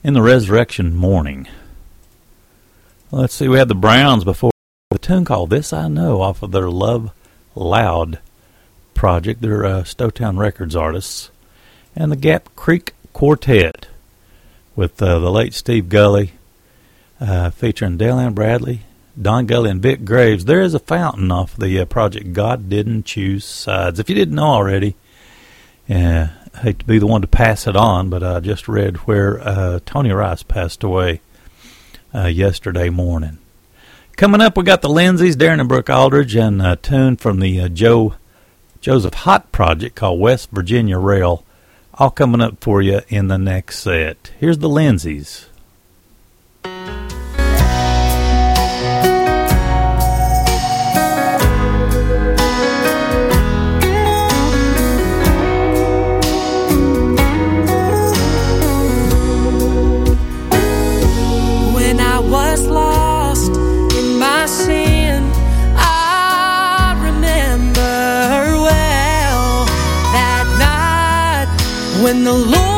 In 0.02 0.14
the 0.14 0.20
Resurrection 0.20 0.96
Morning. 0.96 1.46
Let's 3.12 3.34
see, 3.34 3.46
we 3.46 3.56
had 3.56 3.68
the 3.68 3.76
Browns 3.76 4.24
before. 4.24 4.50
The 4.90 4.98
tune 4.98 5.24
called 5.24 5.50
This 5.50 5.72
I 5.72 5.86
Know 5.86 6.20
off 6.20 6.42
of 6.42 6.50
their 6.50 6.68
Love 6.68 7.12
Loud 7.54 8.18
project. 8.94 9.42
They're 9.42 9.64
uh, 9.64 9.82
Stowtown 9.84 10.38
Records 10.38 10.74
artists. 10.74 11.30
And 11.94 12.10
the 12.10 12.16
Gap 12.16 12.48
Creek 12.56 12.94
Quartet 13.12 13.86
with 14.74 15.00
uh, 15.00 15.20
the 15.20 15.30
late 15.30 15.54
Steve 15.54 15.88
Gulley 15.88 16.32
uh, 17.20 17.50
featuring 17.50 17.96
Dale 17.96 18.18
Ann 18.18 18.34
Bradley, 18.34 18.80
Don 19.20 19.46
Gulley, 19.46 19.70
and 19.70 19.82
Vic 19.82 20.04
Graves. 20.04 20.44
There 20.46 20.62
is 20.62 20.74
a 20.74 20.78
fountain 20.78 21.30
off 21.30 21.56
the 21.56 21.80
uh, 21.80 21.84
project 21.84 22.32
God 22.32 22.68
Didn't 22.68 23.04
Choose 23.04 23.44
Sides. 23.44 23.98
If 23.98 24.08
you 24.08 24.14
didn't 24.14 24.34
know 24.34 24.46
already, 24.46 24.96
uh, 25.88 26.28
I 26.54 26.58
hate 26.58 26.78
to 26.78 26.84
be 26.84 26.98
the 26.98 27.06
one 27.06 27.20
to 27.20 27.26
pass 27.26 27.66
it 27.66 27.76
on, 27.76 28.08
but 28.08 28.22
I 28.22 28.40
just 28.40 28.68
read 28.68 28.96
where 28.98 29.40
uh, 29.40 29.80
Tony 29.84 30.12
Rice 30.12 30.42
passed 30.42 30.82
away 30.82 31.20
uh, 32.14 32.26
yesterday 32.26 32.88
morning. 32.88 33.38
Coming 34.16 34.40
up, 34.40 34.56
we 34.56 34.64
got 34.64 34.82
the 34.82 34.88
Lindsays, 34.88 35.36
Darin 35.36 35.60
and 35.60 35.68
Brooke 35.68 35.90
Aldridge, 35.90 36.34
and 36.34 36.62
a 36.62 36.76
tune 36.76 37.16
from 37.16 37.40
the 37.40 37.60
uh, 37.60 37.68
Joe 37.68 38.14
Joseph 38.80 39.14
Hott 39.14 39.52
project 39.52 39.94
called 39.94 40.20
West 40.20 40.50
Virginia 40.50 40.98
Rail. 40.98 41.44
All 41.94 42.10
coming 42.10 42.40
up 42.40 42.62
for 42.62 42.80
you 42.80 43.02
in 43.08 43.28
the 43.28 43.38
next 43.38 43.80
set. 43.80 44.32
Here's 44.38 44.58
the 44.58 44.68
Lindsays. 44.68 45.46
The 72.24 72.32
Lord 72.32 72.71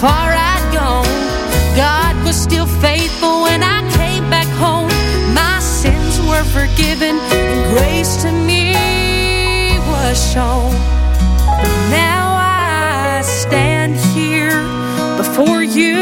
far 0.00 0.28
I'd 0.32 0.68
gone. 0.72 1.06
God 1.74 2.14
was 2.24 2.36
still 2.36 2.66
faithful 2.66 3.42
when 3.42 3.62
I 3.62 3.80
came 3.96 4.28
back 4.28 4.48
home. 4.60 4.90
My 5.34 5.58
sins 5.60 6.20
were 6.28 6.44
forgiven, 6.44 7.16
and 7.16 7.58
grace 7.72 8.22
to 8.22 8.30
me 8.30 8.74
was 9.92 10.16
shown. 10.32 10.72
Now 11.88 12.24
I 12.36 13.22
stand 13.24 13.96
here 14.14 14.60
before 15.16 15.62
you 15.62 15.94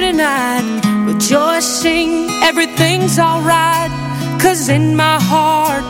tonight, 0.00 0.80
rejoicing 1.04 2.30
everything's 2.42 3.18
alright. 3.18 3.90
Cause 4.40 4.68
in 4.68 4.94
my 4.94 5.18
heart, 5.20 5.84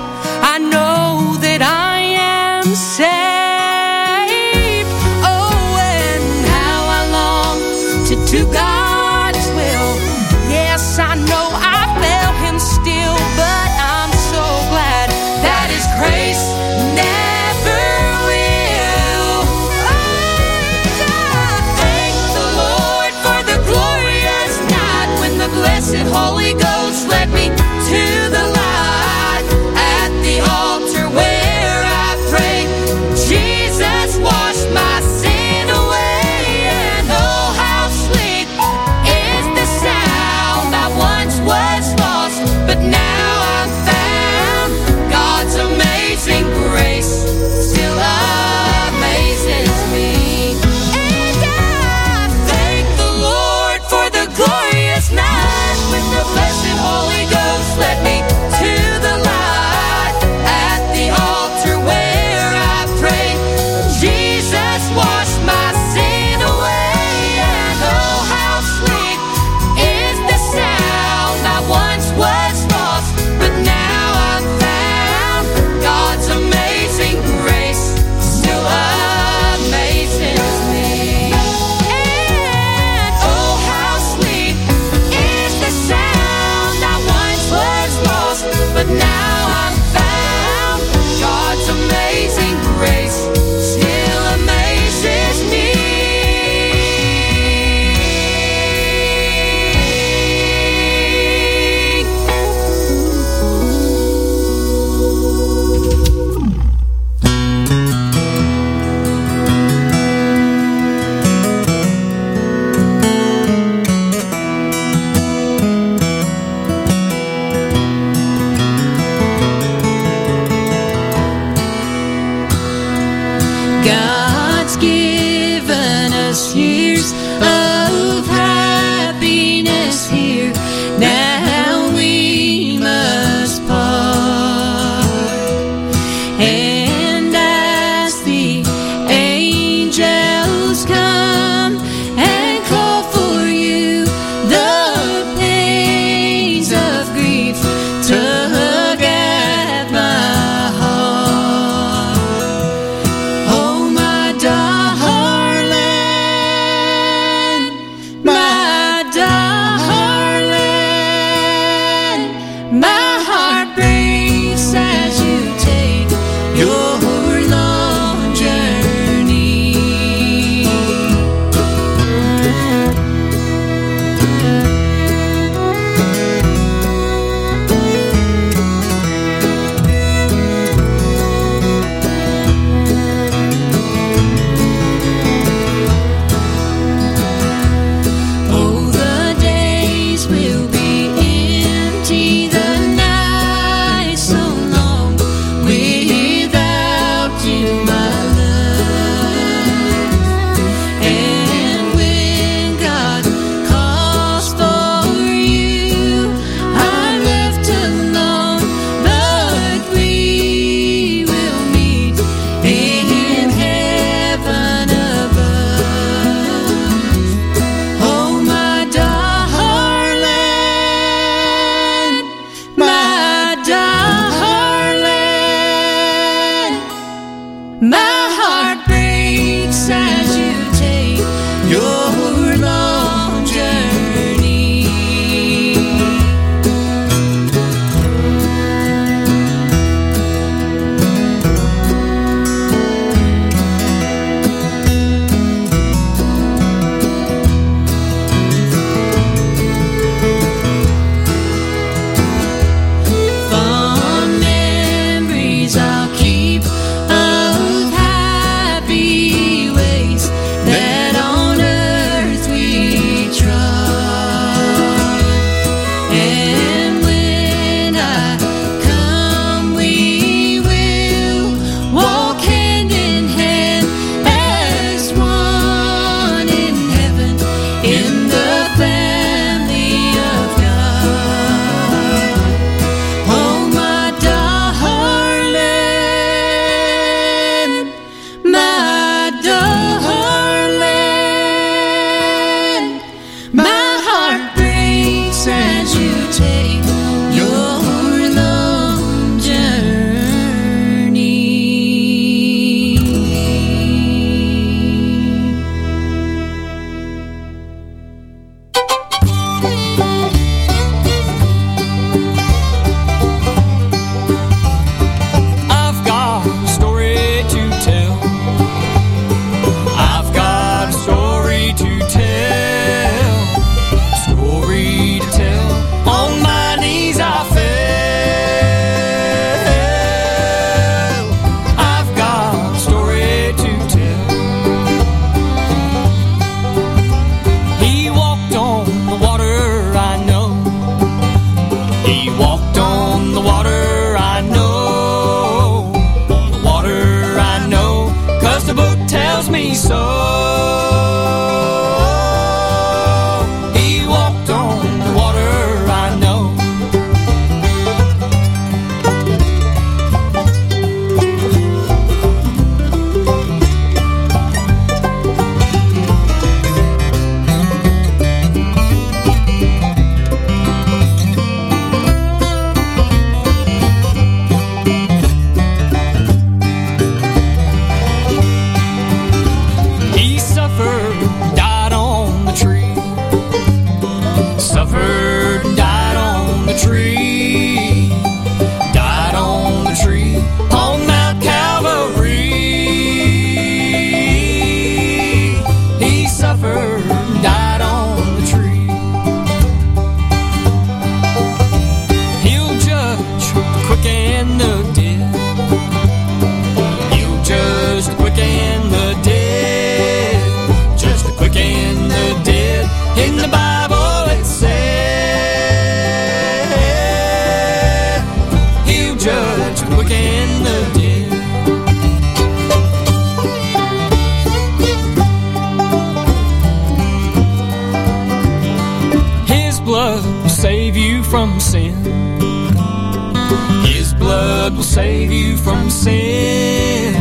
His 433.86 434.14
blood 434.14 434.74
will 434.74 434.82
save 434.82 435.30
you 435.32 435.56
from 435.56 435.90
sin. 435.90 437.14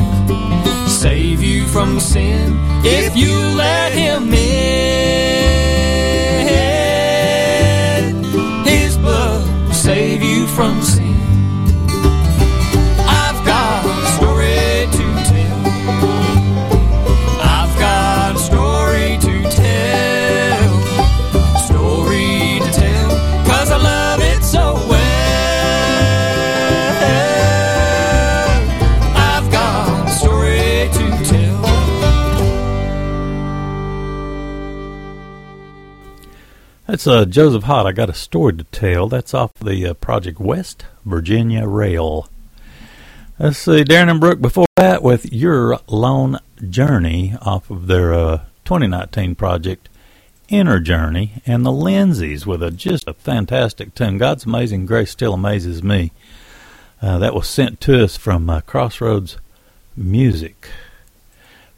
Save 0.87 1.41
you 1.41 1.65
from 1.67 1.99
sin 1.99 2.57
if 2.83 3.15
you 3.15 3.33
let 3.55 3.91
him 3.93 4.33
in. 4.33 5.30
That's 37.01 37.17
uh, 37.17 37.25
Joseph 37.25 37.63
Hott. 37.63 37.87
I 37.87 37.93
got 37.93 38.11
a 38.11 38.13
story 38.13 38.53
to 38.53 38.63
tell. 38.65 39.07
That's 39.07 39.33
off 39.33 39.55
the 39.55 39.87
uh, 39.87 39.95
Project 39.95 40.39
West 40.39 40.85
Virginia 41.03 41.65
Rail. 41.65 42.29
Let's 43.39 43.57
see, 43.57 43.83
Darin 43.83 44.07
and 44.07 44.19
Brooke 44.19 44.39
before 44.39 44.67
that 44.75 45.01
with 45.01 45.33
Your 45.33 45.79
Lone 45.87 46.37
Journey 46.69 47.35
off 47.41 47.71
of 47.71 47.87
their 47.87 48.13
uh, 48.13 48.37
2019 48.65 49.33
project 49.33 49.89
Inner 50.47 50.79
Journey, 50.79 51.41
and 51.47 51.65
the 51.65 51.71
Lindsays 51.71 52.45
with 52.45 52.61
a 52.61 52.69
just 52.69 53.07
a 53.07 53.15
fantastic 53.15 53.95
tune. 53.95 54.19
God's 54.19 54.45
Amazing 54.45 54.85
Grace 54.85 55.09
still 55.09 55.33
amazes 55.33 55.81
me. 55.81 56.11
Uh, 57.01 57.17
that 57.17 57.33
was 57.33 57.49
sent 57.49 57.81
to 57.81 58.03
us 58.03 58.15
from 58.15 58.47
uh, 58.47 58.61
Crossroads 58.61 59.37
Music. 59.97 60.69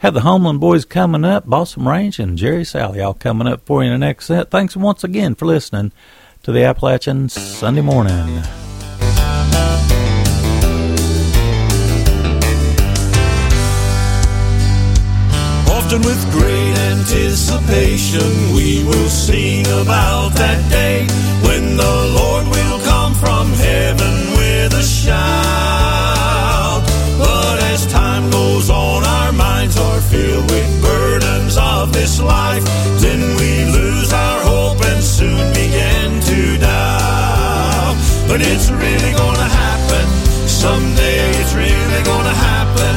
Have 0.04 0.14
the 0.14 0.20
Homeland 0.20 0.60
Boys 0.60 0.84
coming 0.84 1.24
up, 1.24 1.46
Balsam 1.48 1.88
Range 1.88 2.20
and 2.20 2.38
Jerry 2.38 2.64
Salley 2.64 3.02
all 3.02 3.14
coming 3.14 3.48
up 3.48 3.66
for 3.66 3.82
you 3.82 3.90
in 3.90 3.98
the 3.98 4.06
next 4.06 4.26
set. 4.26 4.52
Thanks 4.52 4.76
once 4.76 5.02
again 5.06 5.34
for 5.34 5.46
listening 5.46 5.94
to 6.42 6.52
the 6.52 6.66
Appalachian 6.66 7.30
Sunday 7.30 7.80
Morning. 7.80 8.12
Often 15.72 16.02
with 16.02 16.32
great 16.34 16.78
anticipation, 16.92 18.54
we 18.54 18.84
will 18.84 19.08
sing 19.08 19.66
about 19.68 20.34
that 20.34 20.70
day 20.70 21.08
when 21.48 21.78
the 21.78 22.14
Lord 22.14 22.46
will 22.48 22.80
come 22.84 23.14
from 23.14 23.48
heaven 23.54 24.32
with 24.38 24.74
a 24.74 24.84
shout. 24.84 25.73
This 32.14 32.22
life. 32.22 32.64
Then 33.02 33.22
we 33.40 33.66
lose 33.72 34.14
our 34.14 34.40
hope 34.44 34.82
and 34.86 35.02
soon 35.04 35.54
begin 35.54 36.22
to 36.22 36.58
doubt. 36.60 37.96
But 38.28 38.42
it's 38.42 38.70
really 38.70 39.14
gonna 39.14 39.50
happen 39.50 40.06
someday. 40.48 41.32
It's 41.42 41.54
really 41.54 42.04
gonna 42.04 42.38
happen 42.52 42.94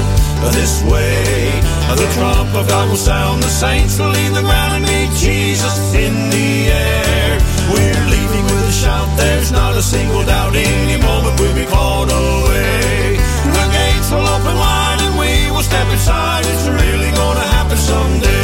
this 0.52 0.82
way. 0.84 1.62
The 1.96 2.08
trump 2.12 2.54
of 2.54 2.68
God 2.68 2.90
will 2.90 2.96
sound, 2.96 3.42
the 3.42 3.48
saints 3.48 3.98
will 3.98 4.10
leave 4.10 4.34
the 4.34 4.42
ground 4.42 4.72
and 4.76 4.84
meet 4.84 5.10
Jesus 5.16 5.94
in 5.94 6.12
the 6.28 6.68
air. 6.68 7.40
We're 7.72 8.04
leaving 8.14 8.44
with 8.44 8.68
a 8.68 8.76
shout, 8.82 9.08
there's 9.16 9.50
not 9.50 9.74
a 9.76 9.82
single 9.82 10.24
doubt. 10.24 10.54
Any 10.54 11.00
moment 11.00 11.40
we'll 11.40 11.54
be 11.54 11.64
called 11.64 12.10
away. 12.10 13.16
The 13.56 13.66
gates 13.76 14.10
will 14.12 14.28
open 14.36 14.56
wide 14.56 15.00
and 15.00 15.14
we 15.18 15.50
will 15.50 15.64
step 15.64 15.88
inside. 15.88 16.44
It's 16.44 16.68
really 16.68 17.10
gonna 17.12 17.46
happen 17.56 17.78
someday. 17.78 18.35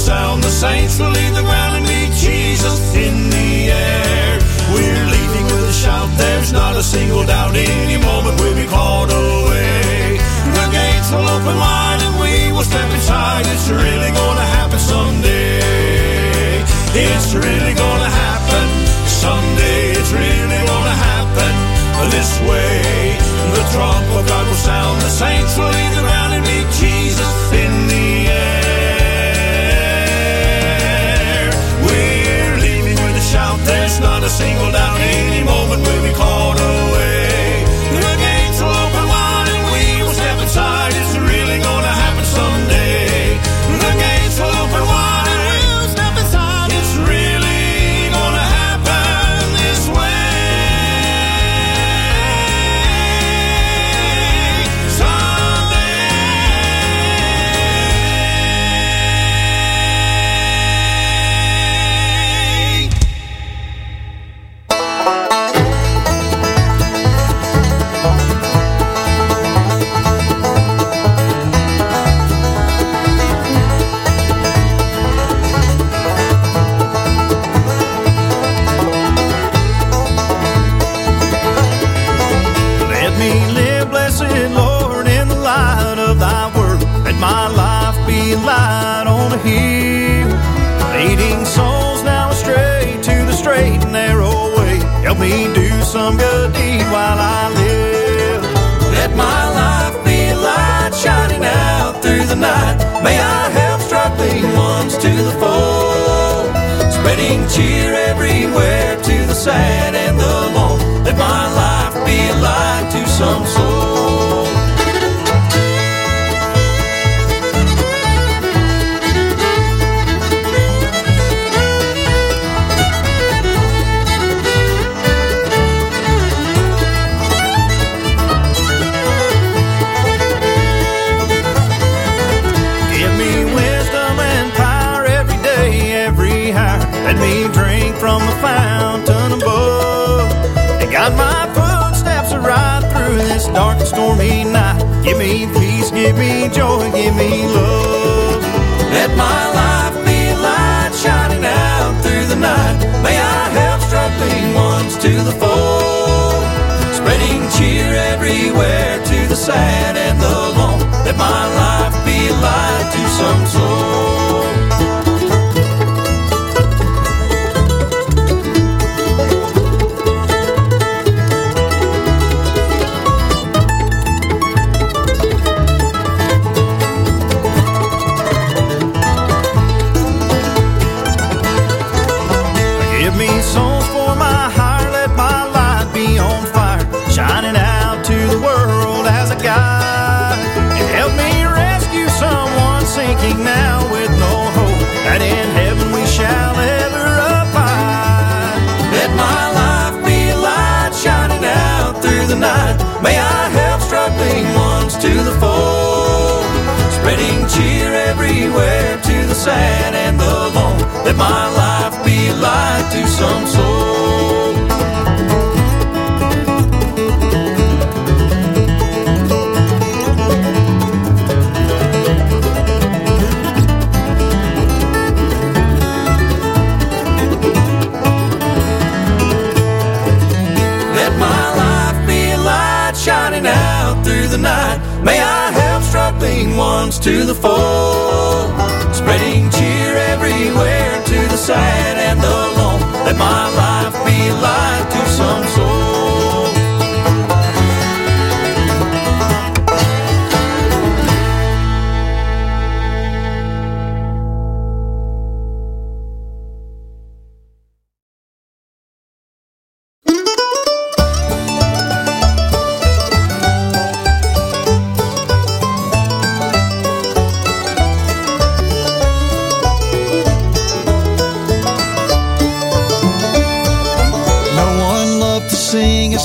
Sound, 0.00 0.42
the 0.42 0.48
saints 0.48 0.98
will 0.98 1.12
leave 1.12 1.34
the 1.36 1.42
ground 1.42 1.76
and 1.76 1.84
meet 1.84 2.10
Jesus 2.16 2.80
in 2.96 3.28
the 3.28 3.68
air. 3.68 4.38
We're 4.72 5.06
leaving 5.16 5.44
with 5.52 5.68
a 5.68 5.76
shout, 5.76 6.08
there's 6.16 6.52
not 6.52 6.74
a 6.76 6.82
single 6.82 7.24
doubt. 7.26 7.54
Any 7.54 7.98
moment 8.00 8.40
we'll 8.40 8.56
be 8.56 8.66
called 8.66 9.10
away. 9.12 10.16
The 10.56 10.66
gates 10.72 11.12
will 11.12 11.28
open 11.36 11.56
wide 11.56 12.00
and 12.00 12.14
we 12.16 12.50
will 12.50 12.64
step 12.64 12.88
inside. 12.96 13.44
It's 13.52 13.68
really 13.68 14.10
gonna 14.20 14.48
happen 14.56 14.80
someday. 14.80 15.60
It's 16.96 17.34
really 17.34 17.74
gonna 17.74 18.10
happen 18.24 18.66
someday. 19.04 20.00
It's 20.00 20.12
really 20.12 20.60
gonna 20.64 20.96
happen 21.12 21.52
this 22.08 22.40
way. 22.48 23.20
The 23.52 23.64
trump 23.74 24.09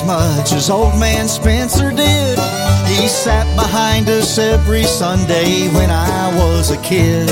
much 0.05 0.53
as 0.53 0.69
old 0.69 0.97
man 0.99 1.27
Spencer 1.27 1.91
did. 1.91 2.37
He 2.87 3.07
sat 3.07 3.47
behind 3.55 4.07
us 4.09 4.37
every 4.37 4.83
Sunday 4.83 5.67
when 5.69 5.89
I 5.89 6.33
was 6.37 6.71
a 6.71 6.77
kid. 6.81 7.29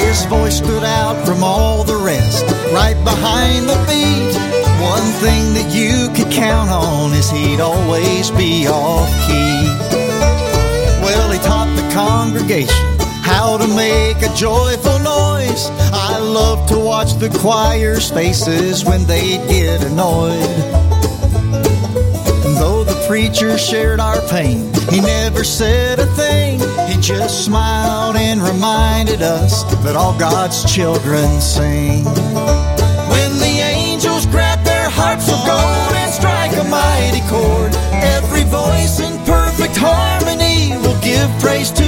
His 0.00 0.24
voice 0.26 0.58
stood 0.58 0.82
out 0.82 1.24
from 1.26 1.44
all 1.44 1.84
the 1.84 1.96
rest, 1.96 2.44
right 2.72 2.98
behind 3.04 3.68
the 3.68 3.78
beat. 3.86 4.34
One 4.82 5.08
thing 5.22 5.54
that 5.54 5.70
you 5.70 6.08
could 6.14 6.32
count 6.32 6.70
on 6.70 7.12
is 7.12 7.30
he'd 7.30 7.60
always 7.60 8.30
be 8.30 8.66
off 8.66 9.08
key. 9.26 9.66
Well, 11.04 11.30
he 11.30 11.38
taught 11.38 11.70
the 11.76 11.88
congregation 11.94 12.98
how 13.22 13.56
to 13.58 13.68
make 13.68 14.22
a 14.22 14.34
joyful 14.34 14.98
noise. 14.98 15.19
I 15.68 16.18
love 16.18 16.68
to 16.68 16.78
watch 16.78 17.14
the 17.14 17.28
choir's 17.28 18.10
faces 18.10 18.84
when 18.84 19.04
they 19.04 19.36
get 19.48 19.82
annoyed. 19.84 20.40
And 22.44 22.56
though 22.56 22.84
the 22.84 23.04
preacher 23.06 23.58
shared 23.58 24.00
our 24.00 24.20
pain, 24.28 24.72
he 24.90 25.00
never 25.00 25.44
said 25.44 25.98
a 25.98 26.06
thing. 26.06 26.60
He 26.88 27.00
just 27.00 27.44
smiled 27.44 28.16
and 28.16 28.40
reminded 28.40 29.22
us 29.22 29.64
that 29.84 29.96
all 29.96 30.18
God's 30.18 30.64
children 30.72 31.40
sing. 31.40 32.04
When 32.04 33.30
the 33.38 33.60
angels 33.60 34.26
grab 34.26 34.64
their 34.64 34.88
harps 34.88 35.28
of 35.28 35.38
gold 35.46 35.94
and 35.94 36.12
strike 36.12 36.52
a 36.56 36.64
mighty 36.64 37.20
chord, 37.28 37.74
every 37.92 38.44
voice 38.44 39.00
in 39.00 39.18
perfect 39.24 39.76
harmony 39.76 40.76
will 40.78 40.98
give 41.00 41.28
praise 41.40 41.70
to 41.72 41.79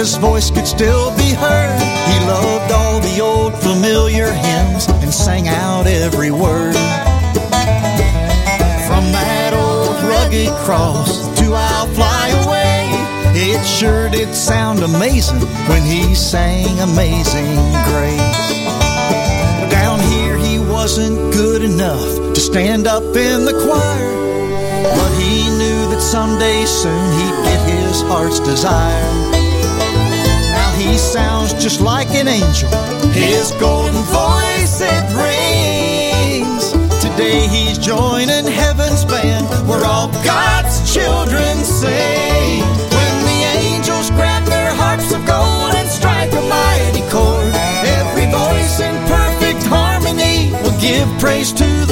his 0.00 0.16
voice 0.16 0.50
could 0.50 0.66
still 0.66 1.14
be 1.18 1.34
heard. 1.34 1.78
He 2.08 2.16
loved 2.26 2.72
all 2.72 3.00
the 3.00 3.20
old 3.20 3.54
familiar 3.54 4.32
hymns 4.32 4.88
and 4.88 5.12
sang 5.12 5.46
out 5.46 5.86
every 5.86 6.30
word. 6.30 6.74
From 8.88 9.04
that 9.12 9.52
old 9.52 9.94
rugged 10.08 10.48
cross 10.64 11.28
to 11.40 11.52
I'll 11.52 11.86
fly 11.88 12.28
away, 12.44 12.88
it 13.36 13.62
sure 13.66 14.08
did 14.08 14.34
sound 14.34 14.80
amazing 14.80 15.40
when 15.68 15.82
he 15.82 16.14
sang 16.14 16.80
Amazing 16.80 17.60
Grace. 17.84 18.48
Down 19.70 20.00
here 20.00 20.38
he 20.38 20.58
wasn't 20.58 21.34
good 21.34 21.62
enough 21.62 22.32
to 22.32 22.40
stand 22.40 22.86
up 22.86 23.04
in 23.04 23.44
the 23.44 23.52
choir. 23.52 24.12
But 24.96 25.12
he 25.20 25.44
knew 25.58 25.90
that 25.92 26.00
someday 26.00 26.64
soon 26.64 27.04
he'd 27.20 27.38
get 27.44 27.60
his 27.68 28.00
heart's 28.00 28.40
desire. 28.40 29.29
He 30.90 30.98
sounds 30.98 31.52
just 31.54 31.80
like 31.80 32.08
an 32.16 32.26
angel. 32.26 32.68
His 33.12 33.52
golden 33.60 34.02
voice 34.10 34.80
it 34.82 35.04
rings. 35.14 36.72
Today 36.98 37.46
he's 37.46 37.78
joining 37.78 38.44
heaven's 38.44 39.04
band 39.04 39.46
where 39.68 39.84
all 39.84 40.08
God's 40.24 40.92
children 40.92 41.58
sing. 41.62 42.66
When 42.96 43.14
the 43.30 43.40
angels 43.62 44.10
grab 44.10 44.42
their 44.46 44.74
harps 44.74 45.12
of 45.14 45.24
gold 45.26 45.74
and 45.78 45.88
strike 45.88 46.32
a 46.32 46.42
mighty 46.58 47.06
chord, 47.08 47.54
every 47.86 48.26
voice 48.26 48.80
in 48.80 48.96
perfect 49.06 49.62
harmony 49.70 50.50
will 50.64 50.78
give 50.80 51.06
praise 51.20 51.52
to 51.52 51.70
the 51.86 51.89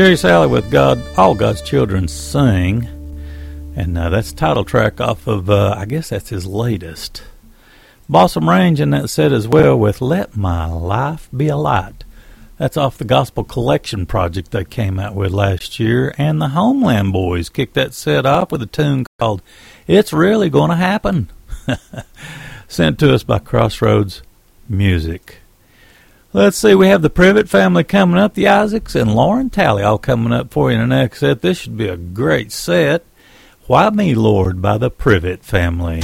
Jerry 0.00 0.14
Salley 0.14 0.48
with 0.48 0.70
God, 0.70 0.98
All 1.18 1.34
God's 1.34 1.60
Children 1.60 2.08
Sing. 2.08 2.88
And 3.76 3.98
uh, 3.98 4.08
that's 4.08 4.32
title 4.32 4.64
track 4.64 4.98
off 4.98 5.26
of, 5.26 5.50
uh, 5.50 5.74
I 5.76 5.84
guess 5.84 6.08
that's 6.08 6.30
his 6.30 6.46
latest. 6.46 7.22
Balsam 8.08 8.48
Range 8.48 8.80
in 8.80 8.88
that 8.92 9.10
set 9.10 9.30
as 9.30 9.46
well 9.46 9.78
with 9.78 10.00
Let 10.00 10.34
My 10.34 10.64
Life 10.64 11.28
Be 11.36 11.48
a 11.48 11.56
Light. 11.58 12.04
That's 12.56 12.78
off 12.78 12.96
the 12.96 13.04
Gospel 13.04 13.44
Collection 13.44 14.06
project 14.06 14.52
they 14.52 14.64
came 14.64 14.98
out 14.98 15.14
with 15.14 15.32
last 15.32 15.78
year. 15.78 16.14
And 16.16 16.40
the 16.40 16.48
Homeland 16.48 17.12
Boys 17.12 17.50
kicked 17.50 17.74
that 17.74 17.92
set 17.92 18.24
off 18.24 18.50
with 18.52 18.62
a 18.62 18.66
tune 18.66 19.04
called 19.18 19.42
It's 19.86 20.14
Really 20.14 20.48
Gonna 20.48 20.76
Happen. 20.76 21.28
Sent 22.68 22.98
to 23.00 23.12
us 23.12 23.22
by 23.22 23.38
Crossroads 23.38 24.22
Music. 24.66 25.40
Let's 26.32 26.58
see, 26.58 26.76
we 26.76 26.86
have 26.86 27.02
the 27.02 27.10
Privet 27.10 27.48
family 27.48 27.82
coming 27.82 28.16
up, 28.16 28.34
the 28.34 28.46
Isaacs 28.46 28.94
and 28.94 29.16
Lauren 29.16 29.50
Talley 29.50 29.82
all 29.82 29.98
coming 29.98 30.32
up 30.32 30.52
for 30.52 30.70
you 30.70 30.78
in 30.78 30.88
the 30.88 30.94
next 30.94 31.18
set. 31.18 31.42
This 31.42 31.58
should 31.58 31.76
be 31.76 31.88
a 31.88 31.96
great 31.96 32.52
set. 32.52 33.04
Why 33.66 33.90
Me, 33.90 34.14
Lord, 34.14 34.62
by 34.62 34.78
the 34.78 34.90
Privet 34.90 35.44
family. 35.44 36.02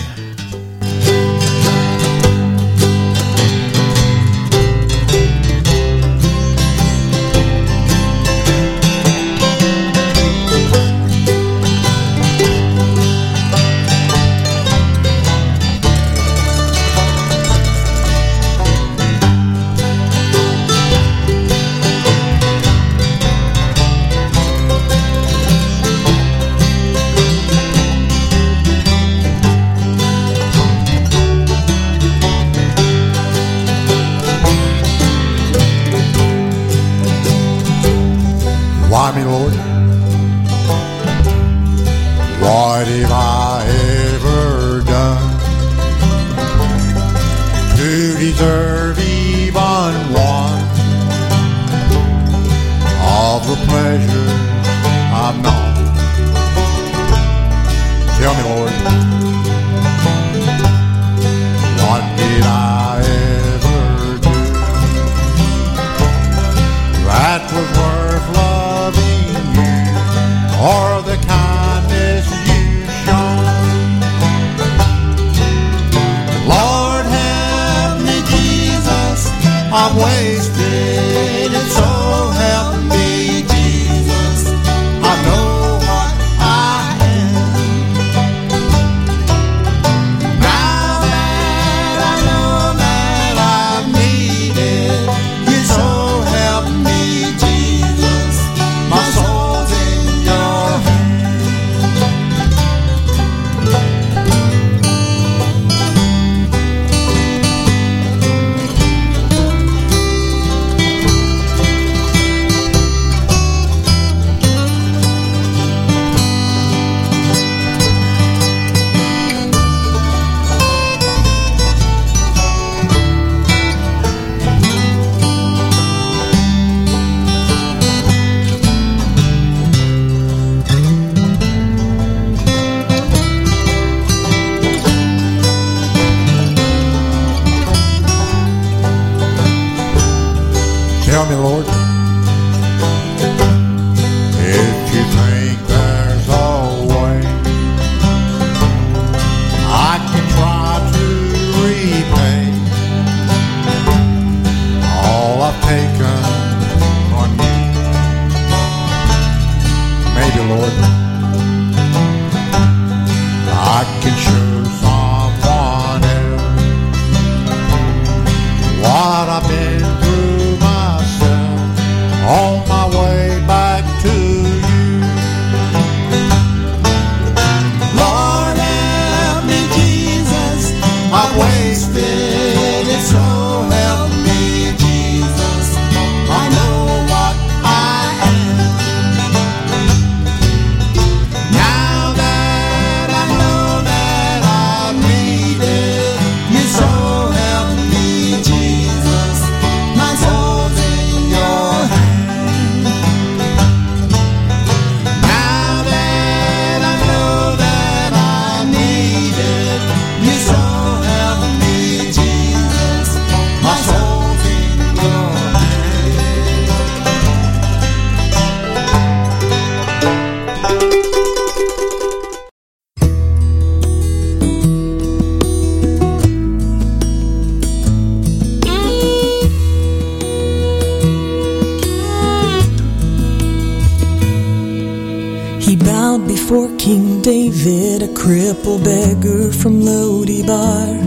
Crippled 238.27 238.83
beggar 238.83 239.53
from 239.53 239.83
Lodibar, 239.83 241.01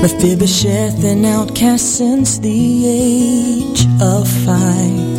Mephibosheth, 0.00 1.02
an 1.02 1.24
outcast 1.24 1.96
since 1.96 2.38
the 2.38 2.86
age 2.86 3.84
of 4.00 4.28
five. 4.46 5.18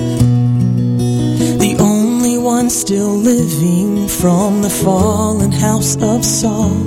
The 1.59 1.75
only 1.81 2.37
one 2.37 2.69
still 2.69 3.13
living 3.13 4.07
from 4.07 4.61
the 4.61 4.69
fallen 4.69 5.51
house 5.51 5.97
of 6.01 6.23
Saul. 6.23 6.77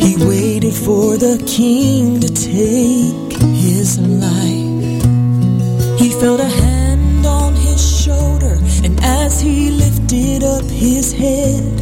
He 0.00 0.16
waited 0.24 0.72
for 0.72 1.18
the 1.18 1.36
king 1.46 2.20
to 2.20 2.28
take 2.28 3.42
his 3.42 3.98
life. 3.98 5.04
He 6.00 6.08
felt 6.18 6.40
a 6.40 6.48
hand 6.48 7.26
on 7.26 7.52
his 7.56 7.82
shoulder 8.02 8.56
and 8.84 8.98
as 9.02 9.38
he 9.38 9.70
lifted 9.70 10.44
up 10.44 10.64
his 10.64 11.12
head, 11.12 11.62
he 11.62 11.73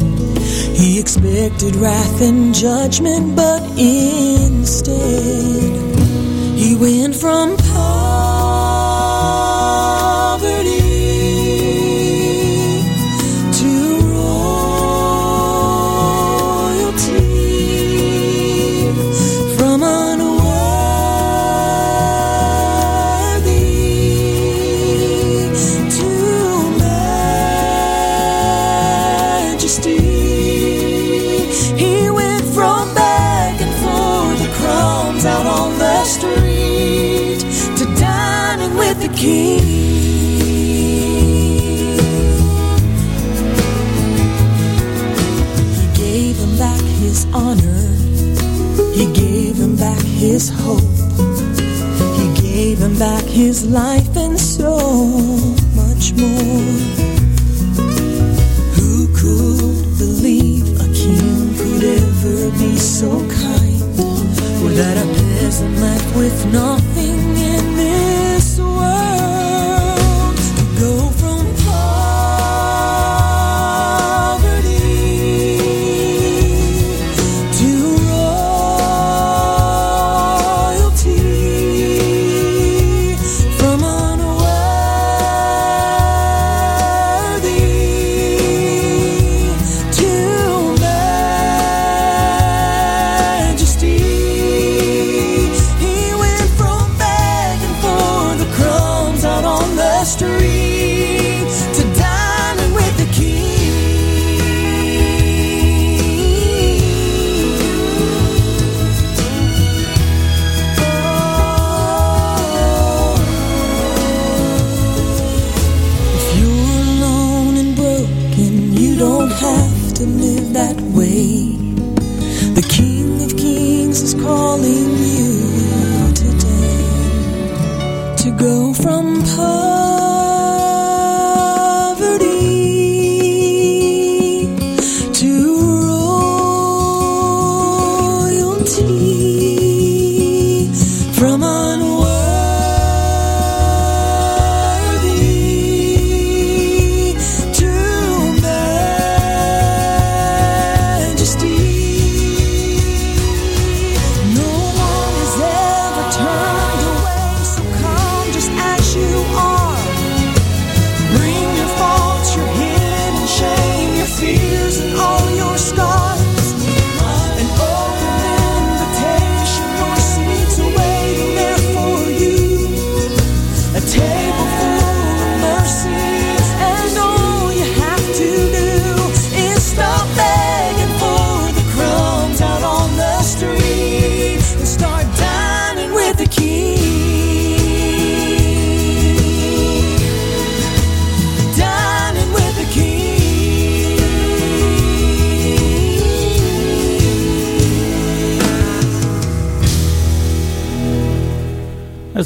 expected 1.15 1.75
wrath 1.75 2.21
and 2.21 2.55
judgment, 2.55 3.35
but 3.35 3.61
instead 3.77 4.95
he 6.57 6.75
went 6.75 7.15
from 7.15 7.55
his 50.33 50.49
hope. 50.49 50.81
He 52.17 52.27
gave 52.41 52.79
him 52.79 52.97
back 52.97 53.23
his 53.25 53.67
life 53.67 54.17
and 54.17 54.39
so 54.39 54.73
much 55.81 56.05
more. 56.13 56.73
Who 58.77 58.93
could 59.19 59.85
believe 60.03 60.65
a 60.85 60.89
king 61.01 61.53
could 61.59 61.83
ever 62.01 62.49
be 62.57 62.75
so 62.77 63.11
kind? 63.29 63.83
Or 64.63 64.71
that 64.79 64.97
a 64.97 65.07
peasant 65.19 65.77
left 65.77 66.15
with 66.15 66.37
nothing 66.51 66.92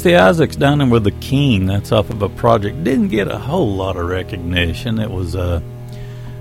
The 0.02 0.16
Isaacs 0.16 0.54
dining 0.54 0.90
with 0.90 1.04
the 1.04 1.10
King. 1.10 1.66
That's 1.66 1.92
off 1.92 2.10
of 2.10 2.22
a 2.22 2.28
project. 2.28 2.84
Didn't 2.84 3.08
get 3.08 3.26
a 3.26 3.38
whole 3.38 3.74
lot 3.74 3.96
of 3.96 4.06
recognition. 4.06 4.98
It 4.98 5.10
was 5.10 5.34
uh, 5.34 5.60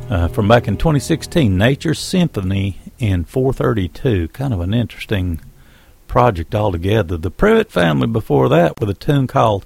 uh, 0.09 0.27
from 0.27 0.47
back 0.47 0.67
in 0.67 0.77
2016, 0.77 1.57
Nature 1.57 1.93
Symphony 1.93 2.79
in 2.99 3.23
432. 3.23 4.27
Kind 4.27 4.53
of 4.53 4.59
an 4.59 4.73
interesting 4.73 5.39
project 6.07 6.53
altogether. 6.53 7.17
The 7.17 7.31
Privet 7.31 7.71
family 7.71 8.07
before 8.07 8.49
that 8.49 8.79
with 8.79 8.89
a 8.89 8.93
tune 8.93 9.27
called 9.27 9.65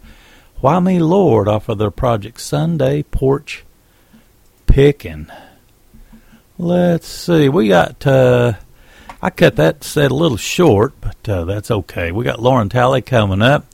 Why 0.60 0.80
Me 0.80 1.00
Lord 1.00 1.48
off 1.48 1.68
of 1.68 1.78
their 1.78 1.92
project 1.92 2.40
Sunday 2.40 3.04
Porch 3.04 3.66
Pickin'. 4.68 5.32
Let's 6.58 7.08
see. 7.08 7.50
We 7.50 7.68
got. 7.68 8.06
Uh, 8.06 8.54
I 9.22 9.32
cut 9.32 9.58
that 9.58 9.84
set 9.84 10.12
a 10.12 10.16
little 10.16 10.38
short, 10.38 10.94
but 11.02 11.30
uh, 11.30 11.46
that's 11.46 11.70
okay. 11.72 12.12
We 12.12 12.24
got 12.24 12.42
Lauren 12.42 12.70
Talley 12.70 13.02
coming 13.02 13.42
up. 13.42 13.66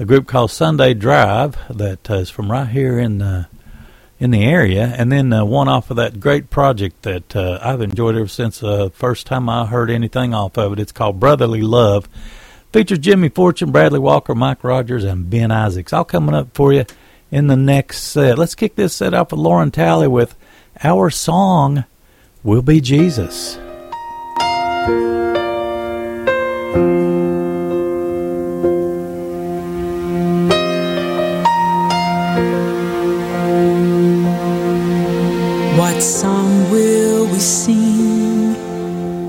A 0.00 0.04
group 0.04 0.28
called 0.28 0.52
Sunday 0.52 0.94
Drive 0.94 1.56
that 1.76 2.08
uh, 2.08 2.14
is 2.14 2.30
from 2.30 2.52
right 2.52 2.68
here 2.68 3.00
in 3.00 3.20
uh, 3.20 3.46
in 4.20 4.30
the 4.30 4.44
area, 4.44 4.94
and 4.96 5.10
then 5.10 5.32
uh, 5.32 5.44
one 5.44 5.68
off 5.68 5.90
of 5.90 5.96
that 5.96 6.20
great 6.20 6.50
project 6.50 7.02
that 7.02 7.34
uh, 7.34 7.58
I've 7.62 7.80
enjoyed 7.80 8.14
ever 8.14 8.28
since 8.28 8.60
the 8.60 8.86
uh, 8.86 8.88
first 8.90 9.26
time 9.26 9.48
I 9.48 9.66
heard 9.66 9.90
anything 9.90 10.34
off 10.34 10.56
of 10.56 10.72
it. 10.72 10.78
It's 10.78 10.92
called 10.92 11.18
Brotherly 11.18 11.62
Love. 11.62 12.08
Features 12.72 13.00
Jimmy 13.00 13.28
Fortune, 13.28 13.72
Bradley 13.72 13.98
Walker, 13.98 14.36
Mike 14.36 14.62
Rogers, 14.62 15.02
and 15.02 15.28
Ben 15.28 15.50
Isaacs. 15.50 15.92
All 15.92 16.04
coming 16.04 16.34
up 16.34 16.54
for 16.54 16.72
you 16.72 16.84
in 17.32 17.48
the 17.48 17.56
next 17.56 18.02
set. 18.02 18.38
Let's 18.38 18.54
kick 18.54 18.76
this 18.76 18.94
set 18.94 19.14
off 19.14 19.32
with 19.32 19.40
Lauren 19.40 19.72
Talley 19.72 20.06
with 20.06 20.36
our 20.84 21.10
song 21.10 21.84
"Will 22.44 22.62
Be 22.62 22.80
Jesus." 22.80 23.58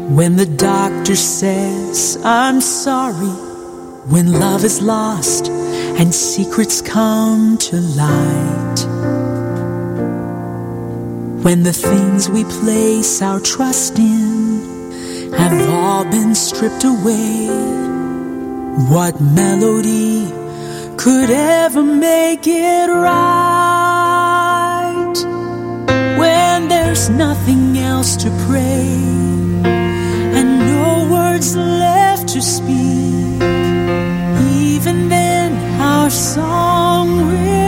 When 0.09 0.35
the 0.37 0.45
doctor 0.47 1.15
says, 1.15 2.17
I'm 2.23 2.61
sorry? 2.61 3.29
When 4.09 4.31
love 4.31 4.63
is 4.63 4.81
lost 4.81 5.49
and 5.49 6.13
secrets 6.13 6.81
come 6.81 7.59
to 7.59 7.75
light? 7.75 8.79
When 11.43 11.61
the 11.61 11.73
things 11.73 12.27
we 12.27 12.43
place 12.43 13.21
our 13.21 13.39
trust 13.39 13.99
in 13.99 15.31
have 15.33 15.69
all 15.69 16.05
been 16.05 16.33
stripped 16.33 16.83
away? 16.83 17.47
What 18.89 19.21
melody 19.21 20.27
could 20.97 21.29
ever 21.29 21.83
make 21.83 22.47
it 22.47 22.89
right? 22.89 23.53
When 26.17 26.67
there's 26.67 27.09
nothing 27.11 27.77
else 27.77 28.15
to 28.23 28.29
no 28.47 29.38
words 31.39 31.55
left 31.55 32.27
to 32.27 32.41
speak, 32.41 33.41
even 34.51 35.07
then 35.07 35.81
our 35.81 36.09
song 36.09 37.15
will 37.27 37.58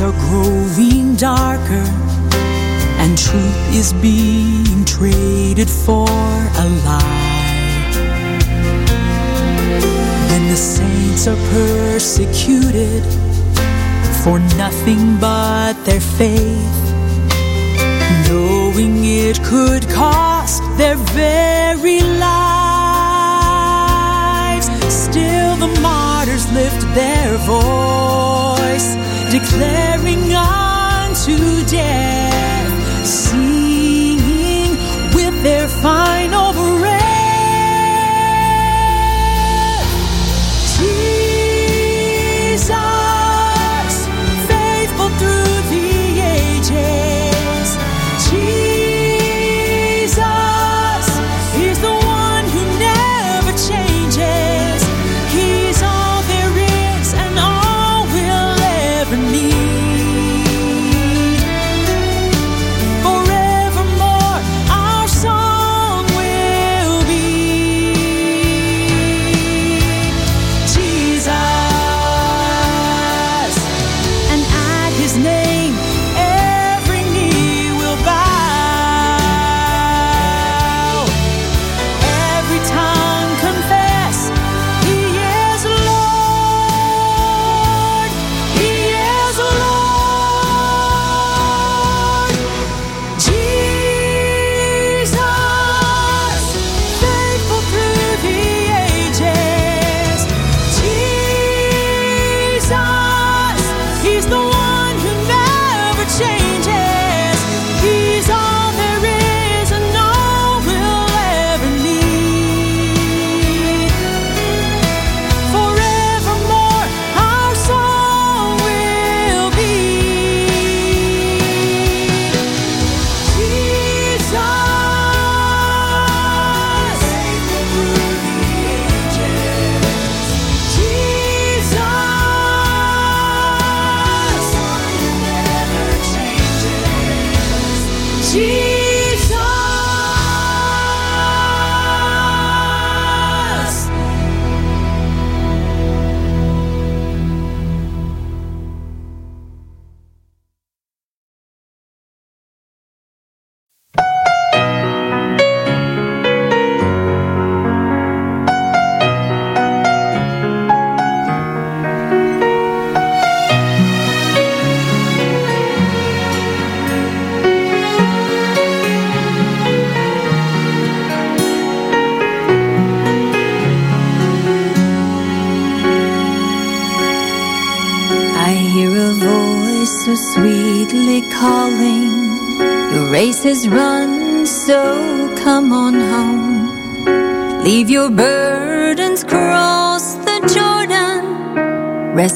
are 0.00 0.12
growing 0.28 1.14
darker 1.16 1.86
and 3.00 3.18
truth 3.18 3.74
is 3.74 3.92
being 3.94 4.84
traded 4.84 5.68
for 5.68 6.08
a 6.08 6.66
lie? 6.84 7.28
When 10.30 10.48
the 10.48 10.56
saints 10.56 11.26
are 11.26 11.36
persecuted 11.50 13.04
for 14.22 14.38
nothing 14.56 15.18
but 15.18 15.74
their 15.84 16.00
faith, 16.00 16.92
knowing 18.28 19.04
it 19.04 19.42
could 19.42 19.88
cost 19.88 20.62
their 20.76 20.96
very 20.96 22.00
lives. 22.00 22.30
Still, 24.88 25.56
the 25.56 25.68
martyrs 25.80 26.46
lift 26.52 26.82
their 26.94 27.36
voice, 27.38 28.96
declaring 29.30 30.34
unto 30.34 31.64
death, 31.66 33.06
singing 33.06 34.72
with 35.14 35.40
their 35.44 35.68
final 35.68 36.52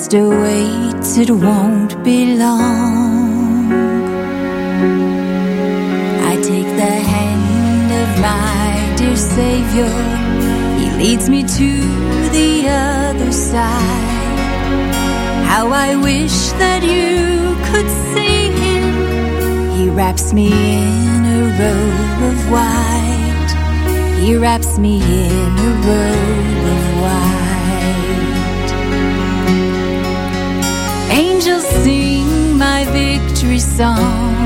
Rest 0.05 0.15
awaits, 0.17 1.17
it 1.17 1.31
won't 1.31 2.05
be 2.05 2.37
long. 2.37 3.73
I 6.31 6.35
take 6.43 6.69
the 6.77 6.95
hand 7.13 7.91
of 8.03 8.21
my 8.21 8.97
dear 8.99 9.17
Savior. 9.17 9.89
He 10.79 10.91
leads 11.03 11.31
me 11.31 11.43
to 11.43 11.71
the 12.37 12.69
other 12.69 13.33
side. 13.33 14.21
How 15.49 15.69
I 15.69 15.97
wish 15.97 16.53
that 16.61 16.83
you 16.83 17.57
could 17.71 17.89
see 18.13 18.51
him. 18.61 19.71
He 19.79 19.89
wraps 19.89 20.35
me 20.35 20.53
in 20.53 21.25
a 21.25 21.45
robe 21.63 22.23
of 22.31 22.51
white. 22.53 24.21
He 24.21 24.37
wraps 24.37 24.77
me 24.77 24.97
in 25.01 25.59
a 25.59 25.71
robe 25.89 26.54
song, 33.77 34.37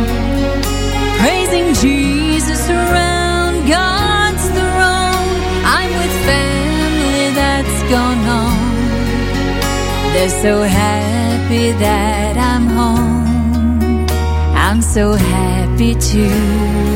praising 1.21 1.75
Jesus 1.75 2.61
around 2.71 3.69
God's 3.69 4.45
throne. 4.57 5.37
I'm 5.77 5.91
with 6.01 6.15
family 6.31 7.35
that's 7.41 7.79
gone 7.93 8.25
on. 8.41 10.13
They're 10.15 10.37
so 10.47 10.63
happy 10.63 11.73
that 11.73 12.39
I'm 12.39 12.67
home. 12.69 14.07
I'm 14.57 14.81
so 14.81 15.13
happy 15.13 15.95
to 15.95 16.25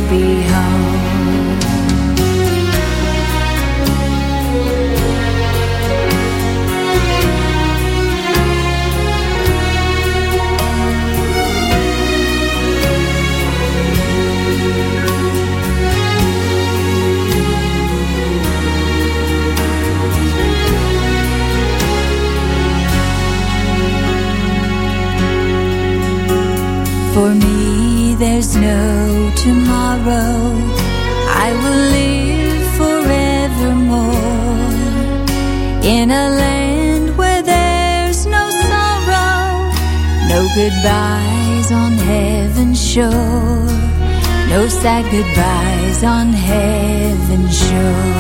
be 0.09 0.43
home. 0.55 0.92
sad 44.83 45.05
goodbyes 45.13 46.03
on 46.03 46.33
heaven's 46.33 47.57
shore. 47.57 48.19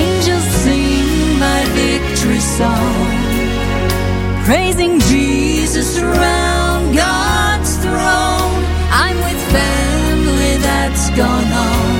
Angels 0.00 0.48
sing 0.62 1.36
my 1.40 1.60
victory 1.82 2.38
song, 2.38 3.08
praising 4.44 5.00
Jesus 5.10 5.98
round 6.00 6.94
God's 6.94 7.72
throne. 7.84 8.62
I'm 9.04 9.16
with 9.26 9.42
family 9.58 10.54
that's 10.68 11.10
gone 11.20 11.50
on. 11.68 11.96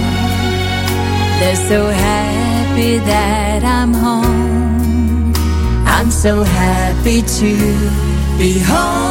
They're 1.41 1.63
so 1.73 1.89
happy 1.89 2.99
that 2.99 3.65
I'm 3.65 3.93
home. 3.93 5.33
I'm 5.87 6.13
so 6.13 6.45
happy 6.45 7.23
to 7.41 7.51
be 8.39 8.61
home. 8.61 9.06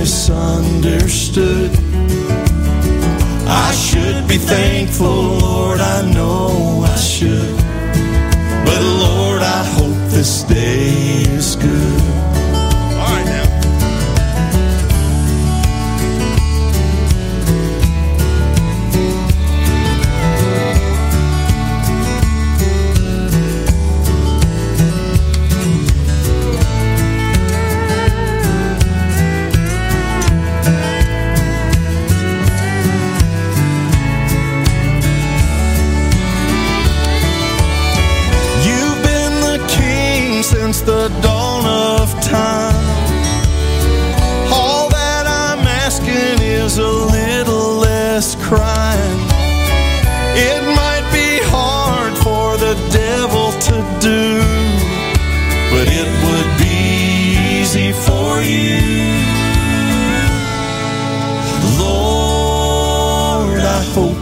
misunderstood. 0.00 1.70
I 3.48 3.72
should 3.72 4.28
be 4.28 4.38
thankful, 4.38 5.38
Lord, 5.46 5.80
I 5.80 5.98
know 6.12 6.84
I 6.86 6.96
should. 6.96 7.56
But 8.66 8.80
Lord, 9.04 9.42
I 9.42 9.64
hope 9.76 9.98
this 10.10 10.44
day 10.44 11.22
is 11.36 11.56
good. 11.56 11.87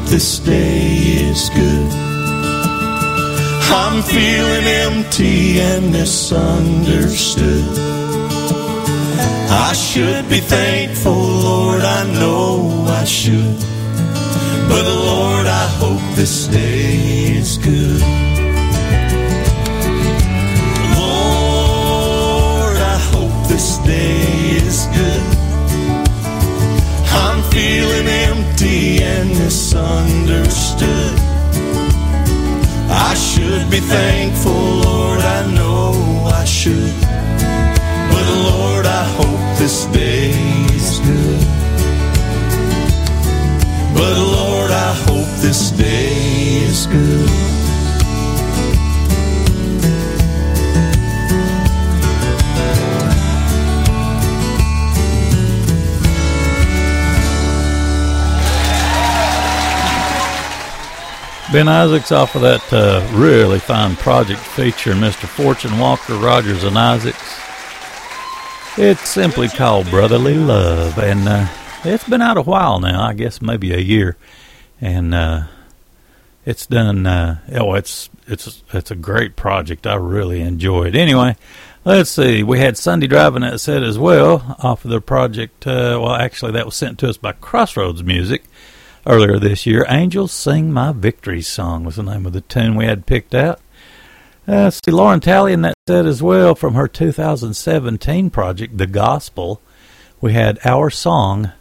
This 0.08 0.38
day 0.38 0.96
is 1.30 1.50
good. 1.50 1.92
I'm 3.82 4.02
feeling 4.02 4.66
empty 4.86 5.60
and 5.60 5.92
misunderstood. 5.92 7.64
I 9.68 9.72
should 9.72 10.28
be 10.28 10.40
thankful, 10.40 11.12
Lord, 11.12 11.82
I 11.82 12.04
know 12.20 12.84
I 12.88 13.04
should. 13.04 13.58
But 14.68 14.84
Lord, 14.84 15.46
I 15.46 15.66
hope 15.80 16.02
this 16.14 16.46
day 16.48 17.36
is 17.36 17.58
good. 17.58 18.00
Lord, 20.98 22.76
I 22.94 22.98
hope 23.12 23.48
this 23.48 23.78
day 23.78 24.20
is 24.62 24.86
good. 24.86 25.15
Feeling 27.56 28.06
empty 28.06 29.02
and 29.02 29.30
misunderstood. 29.30 31.18
I 32.90 33.14
should 33.14 33.70
be 33.70 33.80
thankful, 33.80 34.52
Lord, 34.52 35.20
I 35.20 35.50
know 35.54 36.30
I 36.40 36.44
should. 36.44 36.92
But 38.12 38.26
Lord, 38.50 38.84
I 38.84 39.04
hope 39.16 39.58
this 39.58 39.86
day 39.86 40.32
is 40.76 41.00
good. 41.00 41.40
But 43.96 44.16
Lord, 44.36 44.70
I 44.70 44.92
hope 45.08 45.30
this 45.40 45.70
day 45.70 46.12
is 46.68 46.86
good. 46.86 47.45
Ben 61.56 61.68
Isaacs 61.68 62.12
off 62.12 62.34
of 62.34 62.42
that 62.42 62.70
uh, 62.70 63.08
really 63.14 63.58
fine 63.58 63.96
project 63.96 64.40
featuring 64.40 64.98
Mr. 64.98 65.24
Fortune 65.26 65.78
Walker, 65.78 66.14
Rogers, 66.16 66.64
and 66.64 66.76
Isaacs. 66.76 67.40
It's 68.76 69.08
simply 69.08 69.48
called 69.48 69.88
Brotherly 69.88 70.34
Love, 70.34 70.98
and 70.98 71.26
uh, 71.26 71.48
it's 71.82 72.06
been 72.06 72.20
out 72.20 72.36
a 72.36 72.42
while 72.42 72.78
now. 72.78 73.02
I 73.02 73.14
guess 73.14 73.40
maybe 73.40 73.72
a 73.72 73.78
year, 73.78 74.18
and 74.82 75.14
uh, 75.14 75.44
it's 76.44 76.66
done. 76.66 77.06
Uh, 77.06 77.38
oh, 77.54 77.72
it's 77.72 78.10
it's 78.26 78.62
it's 78.74 78.90
a 78.90 78.94
great 78.94 79.34
project. 79.34 79.86
I 79.86 79.94
really 79.94 80.42
enjoy 80.42 80.88
it. 80.88 80.94
Anyway, 80.94 81.36
let's 81.86 82.10
see. 82.10 82.42
We 82.42 82.58
had 82.58 82.76
Sunday 82.76 83.06
driving 83.06 83.40
that 83.40 83.62
set 83.62 83.82
as 83.82 83.98
well 83.98 84.58
off 84.62 84.84
of 84.84 84.90
the 84.90 85.00
project. 85.00 85.66
Uh, 85.66 85.98
well, 86.02 86.16
actually, 86.16 86.52
that 86.52 86.66
was 86.66 86.76
sent 86.76 86.98
to 86.98 87.08
us 87.08 87.16
by 87.16 87.32
Crossroads 87.32 88.02
Music 88.02 88.44
earlier 89.06 89.38
this 89.38 89.64
year. 89.66 89.86
Angels 89.88 90.32
Sing 90.32 90.72
My 90.72 90.92
Victory 90.92 91.40
Song 91.40 91.84
was 91.84 91.96
the 91.96 92.02
name 92.02 92.26
of 92.26 92.32
the 92.32 92.40
tune 92.40 92.74
we 92.74 92.86
had 92.86 93.06
picked 93.06 93.34
out. 93.34 93.60
Uh, 94.46 94.70
see, 94.70 94.90
Lauren 94.90 95.20
Talley 95.20 95.52
in 95.52 95.62
that 95.62 95.74
set 95.88 96.06
as 96.06 96.22
well 96.22 96.54
from 96.54 96.74
her 96.74 96.86
2017 96.86 98.30
project, 98.30 98.76
The 98.76 98.86
Gospel. 98.86 99.60
We 100.20 100.32
had 100.32 100.58
Our 100.64 100.90
Song 100.90 101.52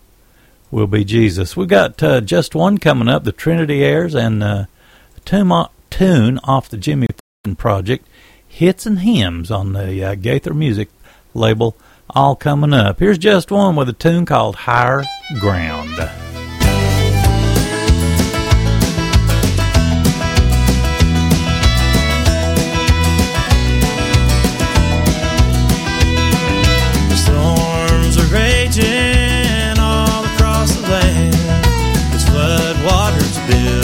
Will 0.71 0.87
Be 0.87 1.03
Jesus. 1.03 1.55
We've 1.55 1.67
got 1.67 2.01
uh, 2.03 2.21
just 2.21 2.53
one 2.55 2.77
coming 2.77 3.07
up, 3.07 3.23
the 3.23 3.31
Trinity 3.31 3.83
Airs, 3.83 4.13
and 4.13 4.43
uh, 4.43 4.65
a 5.15 5.19
tune, 5.89 6.39
off 6.43 6.69
the 6.69 6.77
Jimmy 6.77 7.07
Fortune 7.43 7.55
project, 7.55 8.07
Hits 8.47 8.85
and 8.85 8.99
Hymns 8.99 9.49
on 9.49 9.73
the 9.73 10.03
uh, 10.03 10.15
Gaither 10.15 10.53
Music 10.53 10.89
label, 11.33 11.75
all 12.09 12.35
coming 12.35 12.73
up. 12.73 12.99
Here's 12.99 13.17
just 13.17 13.51
one 13.51 13.75
with 13.75 13.89
a 13.89 13.93
tune 13.93 14.25
called 14.25 14.55
Higher 14.55 15.03
Ground. 15.39 16.24
Waters 33.47 33.74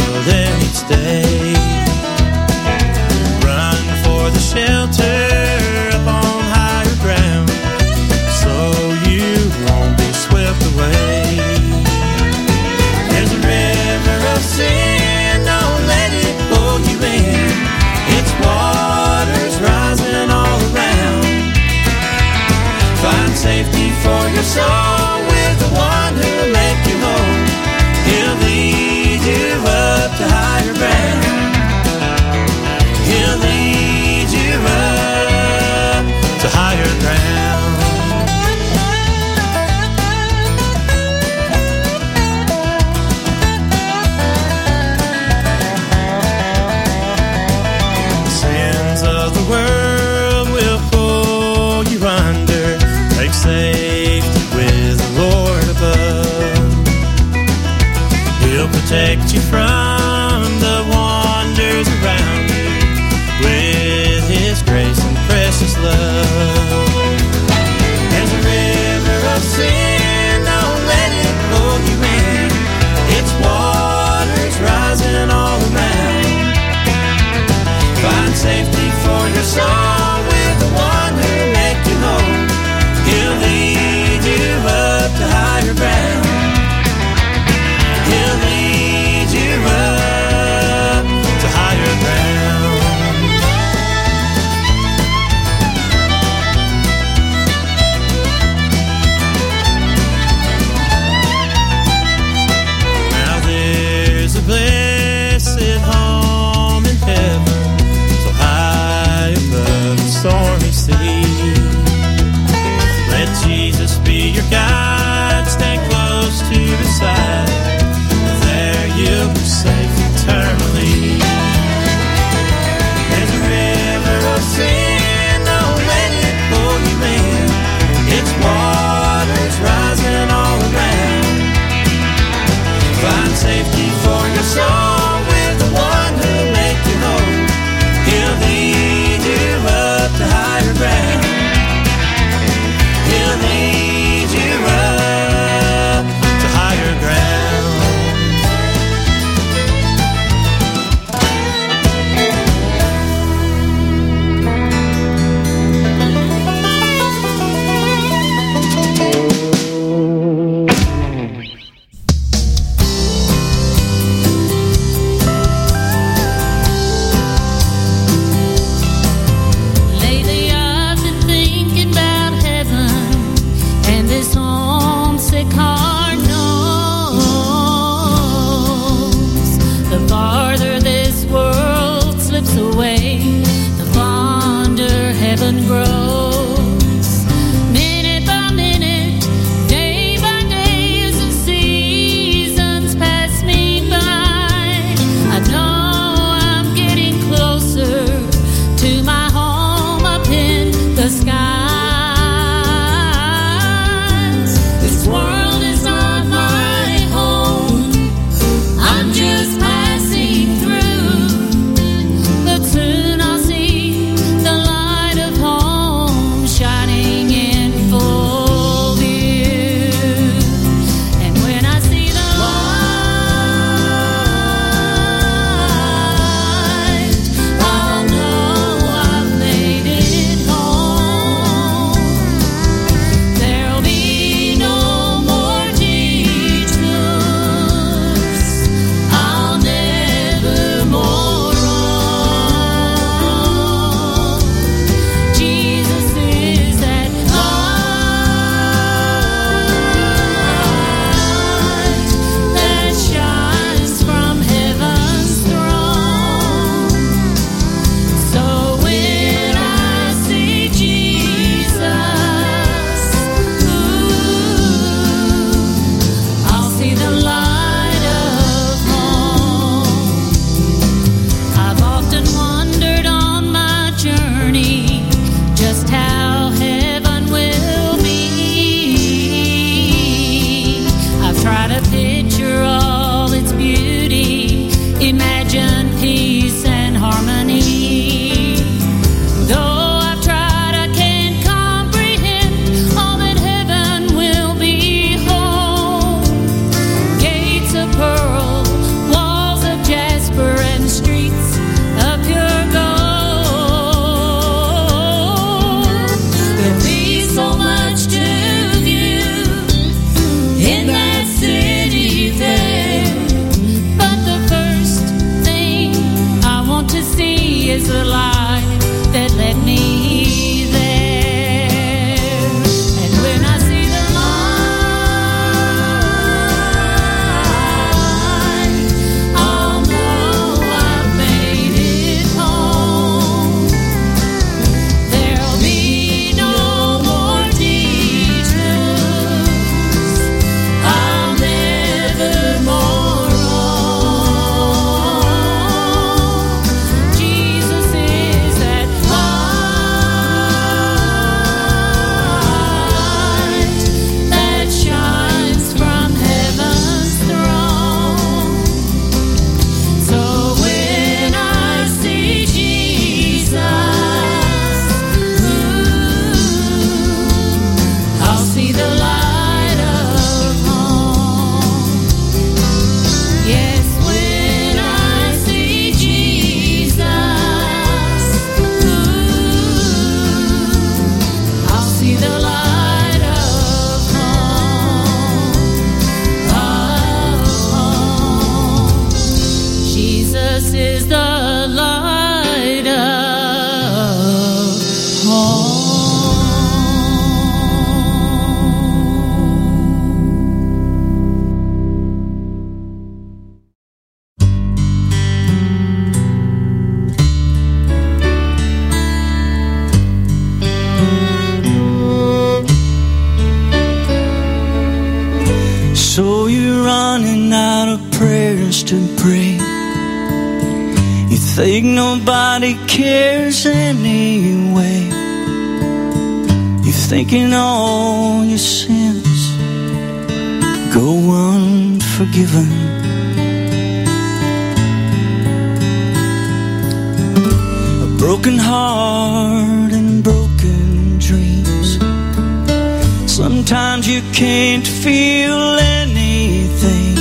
feel 445.01 445.79
anything 445.79 447.17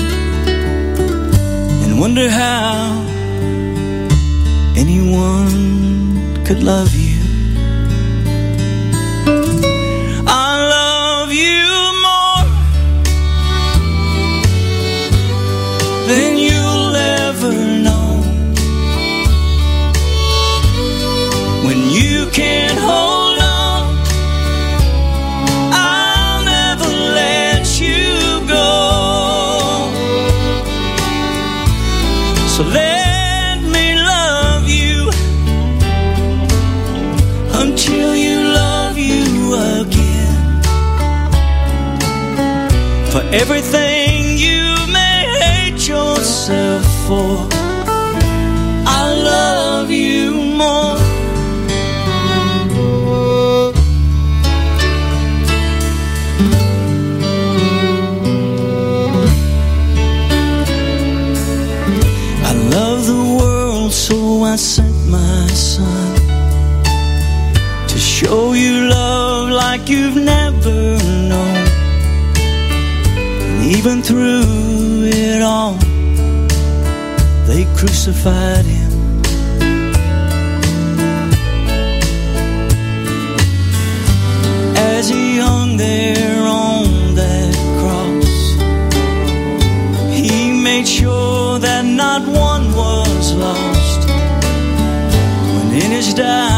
and 1.83 1.99
wonder 1.99 2.29
how 2.29 3.01
anyone 4.77 6.45
could 6.45 6.63
love 6.63 6.95
you. 6.95 7.00
Everything 43.33 43.90
crucified 78.11 78.65
him. 78.65 78.91
As 84.77 85.09
he 85.09 85.39
hung 85.39 85.77
there 85.77 86.45
on 86.45 87.15
that 87.15 87.55
cross, 87.81 88.55
he 90.13 90.53
made 90.53 90.87
sure 90.87 91.59
that 91.59 91.85
not 91.85 92.23
one 92.27 92.73
was 92.75 93.35
lost. 93.35 94.09
When 95.55 95.73
in 95.73 95.91
his 95.93 96.15
dying 96.15 96.50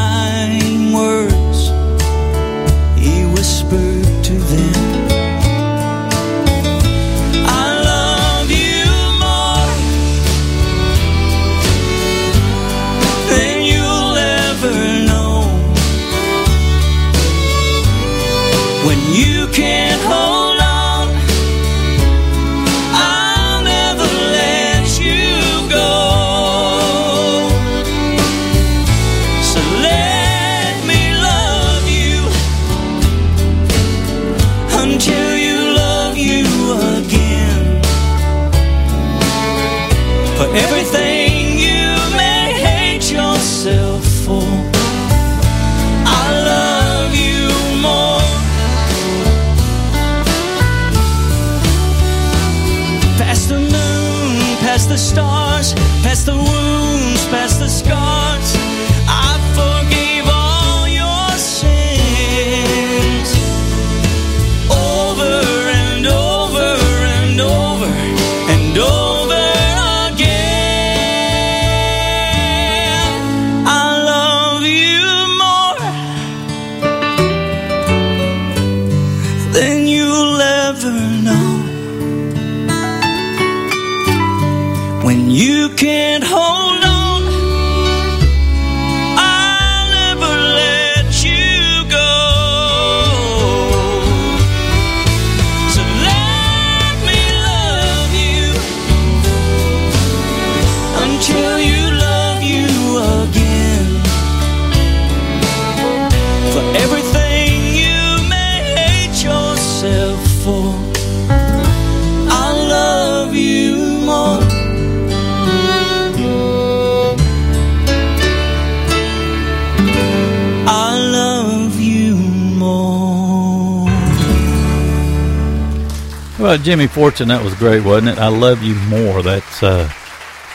Well, 126.42 126.58
Jimmy 126.58 126.88
Fortune, 126.88 127.28
that 127.28 127.44
was 127.44 127.54
great, 127.54 127.84
wasn't 127.84 128.08
it? 128.08 128.18
I 128.18 128.26
love 128.26 128.64
you 128.64 128.74
more. 128.74 129.22
That's 129.22 129.62
uh, 129.62 129.88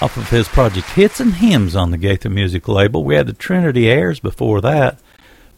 off 0.02 0.18
of 0.18 0.30
his 0.30 0.50
project 0.50 0.90
Hits 0.90 1.22
and 1.22 1.36
Hymns 1.36 1.78
on 1.78 1.92
the 1.92 1.98
Gaither 1.98 2.30
Music 2.30 2.68
label. 2.68 3.06
We 3.06 3.16
had 3.16 3.26
the 3.26 3.32
Trinity 3.32 3.90
Airs 3.90 4.20
before 4.20 4.60
that 4.60 5.00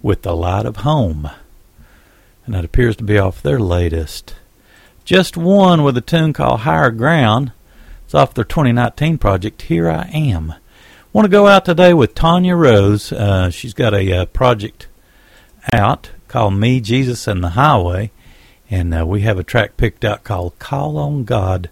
with 0.04 0.22
The 0.22 0.36
Light 0.36 0.68
of 0.68 0.78
Home, 0.78 1.32
and 2.46 2.54
that 2.54 2.64
appears 2.64 2.96
to 2.98 3.04
be 3.04 3.18
off 3.18 3.42
their 3.42 3.60
latest. 3.60 4.36
Just 5.04 5.36
one 5.36 5.82
with 5.82 5.98
a 5.98 6.02
tune 6.02 6.34
called 6.34 6.60
Higher 6.60 6.92
Ground. 6.92 7.52
It's 8.06 8.14
off 8.14 8.36
their 8.36 8.44
2019 8.44 9.18
project 9.18 9.64
Here 9.64 9.90
I 9.90 10.12
Am. 10.14 10.54
Want 11.12 11.26
to 11.26 11.30
go 11.30 11.48
out 11.48 11.66
today 11.66 11.96
with 11.96 12.14
Tanya 12.14 12.56
Rose. 12.56 13.12
Uh, 13.12 13.50
she's 13.50 13.74
got 13.74 13.96
a 13.96 14.14
uh, 14.14 14.26
project 14.26 14.86
out 15.74 16.12
called 16.28 16.54
Me, 16.54 16.80
Jesus, 16.82 17.28
and 17.28 17.44
the 17.44 17.50
Highway. 17.50 18.12
And 18.70 18.94
uh, 18.94 19.06
we 19.06 19.22
have 19.22 19.40
a 19.40 19.44
track 19.44 19.78
picked 19.78 20.06
out 20.06 20.24
called 20.24 20.60
Call 20.60 20.98
on 20.98 21.24
God 21.24 21.70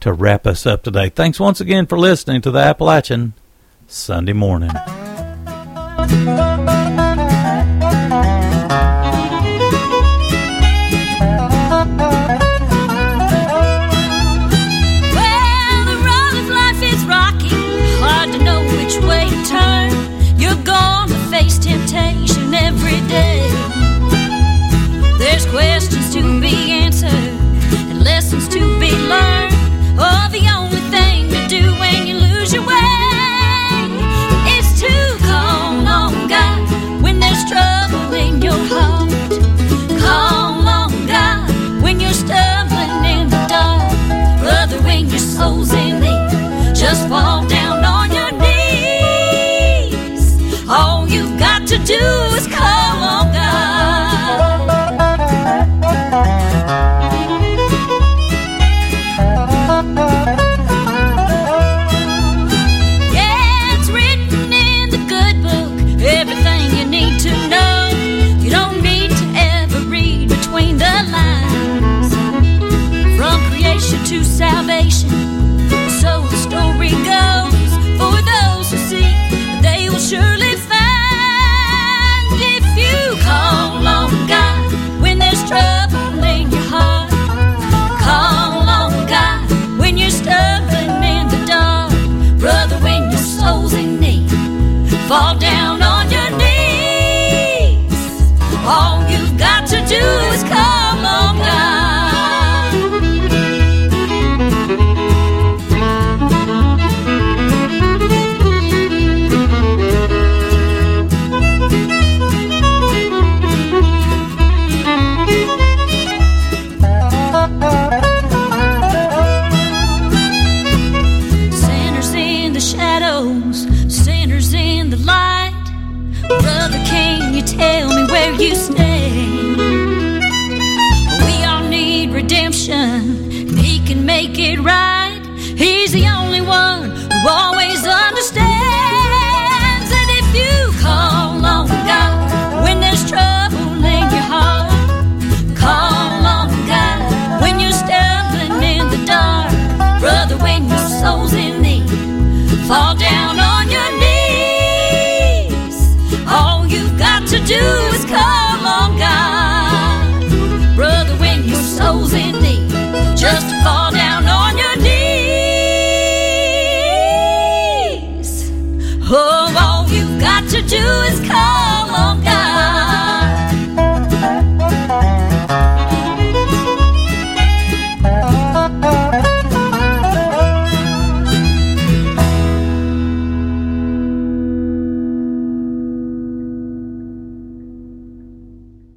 to 0.00 0.12
wrap 0.12 0.46
us 0.46 0.66
up 0.66 0.82
today. 0.82 1.08
Thanks 1.08 1.40
once 1.40 1.60
again 1.60 1.86
for 1.86 1.98
listening 1.98 2.40
to 2.42 2.50
the 2.50 2.60
Appalachian 2.60 3.34
Sunday 3.86 4.32
morning. 4.32 4.70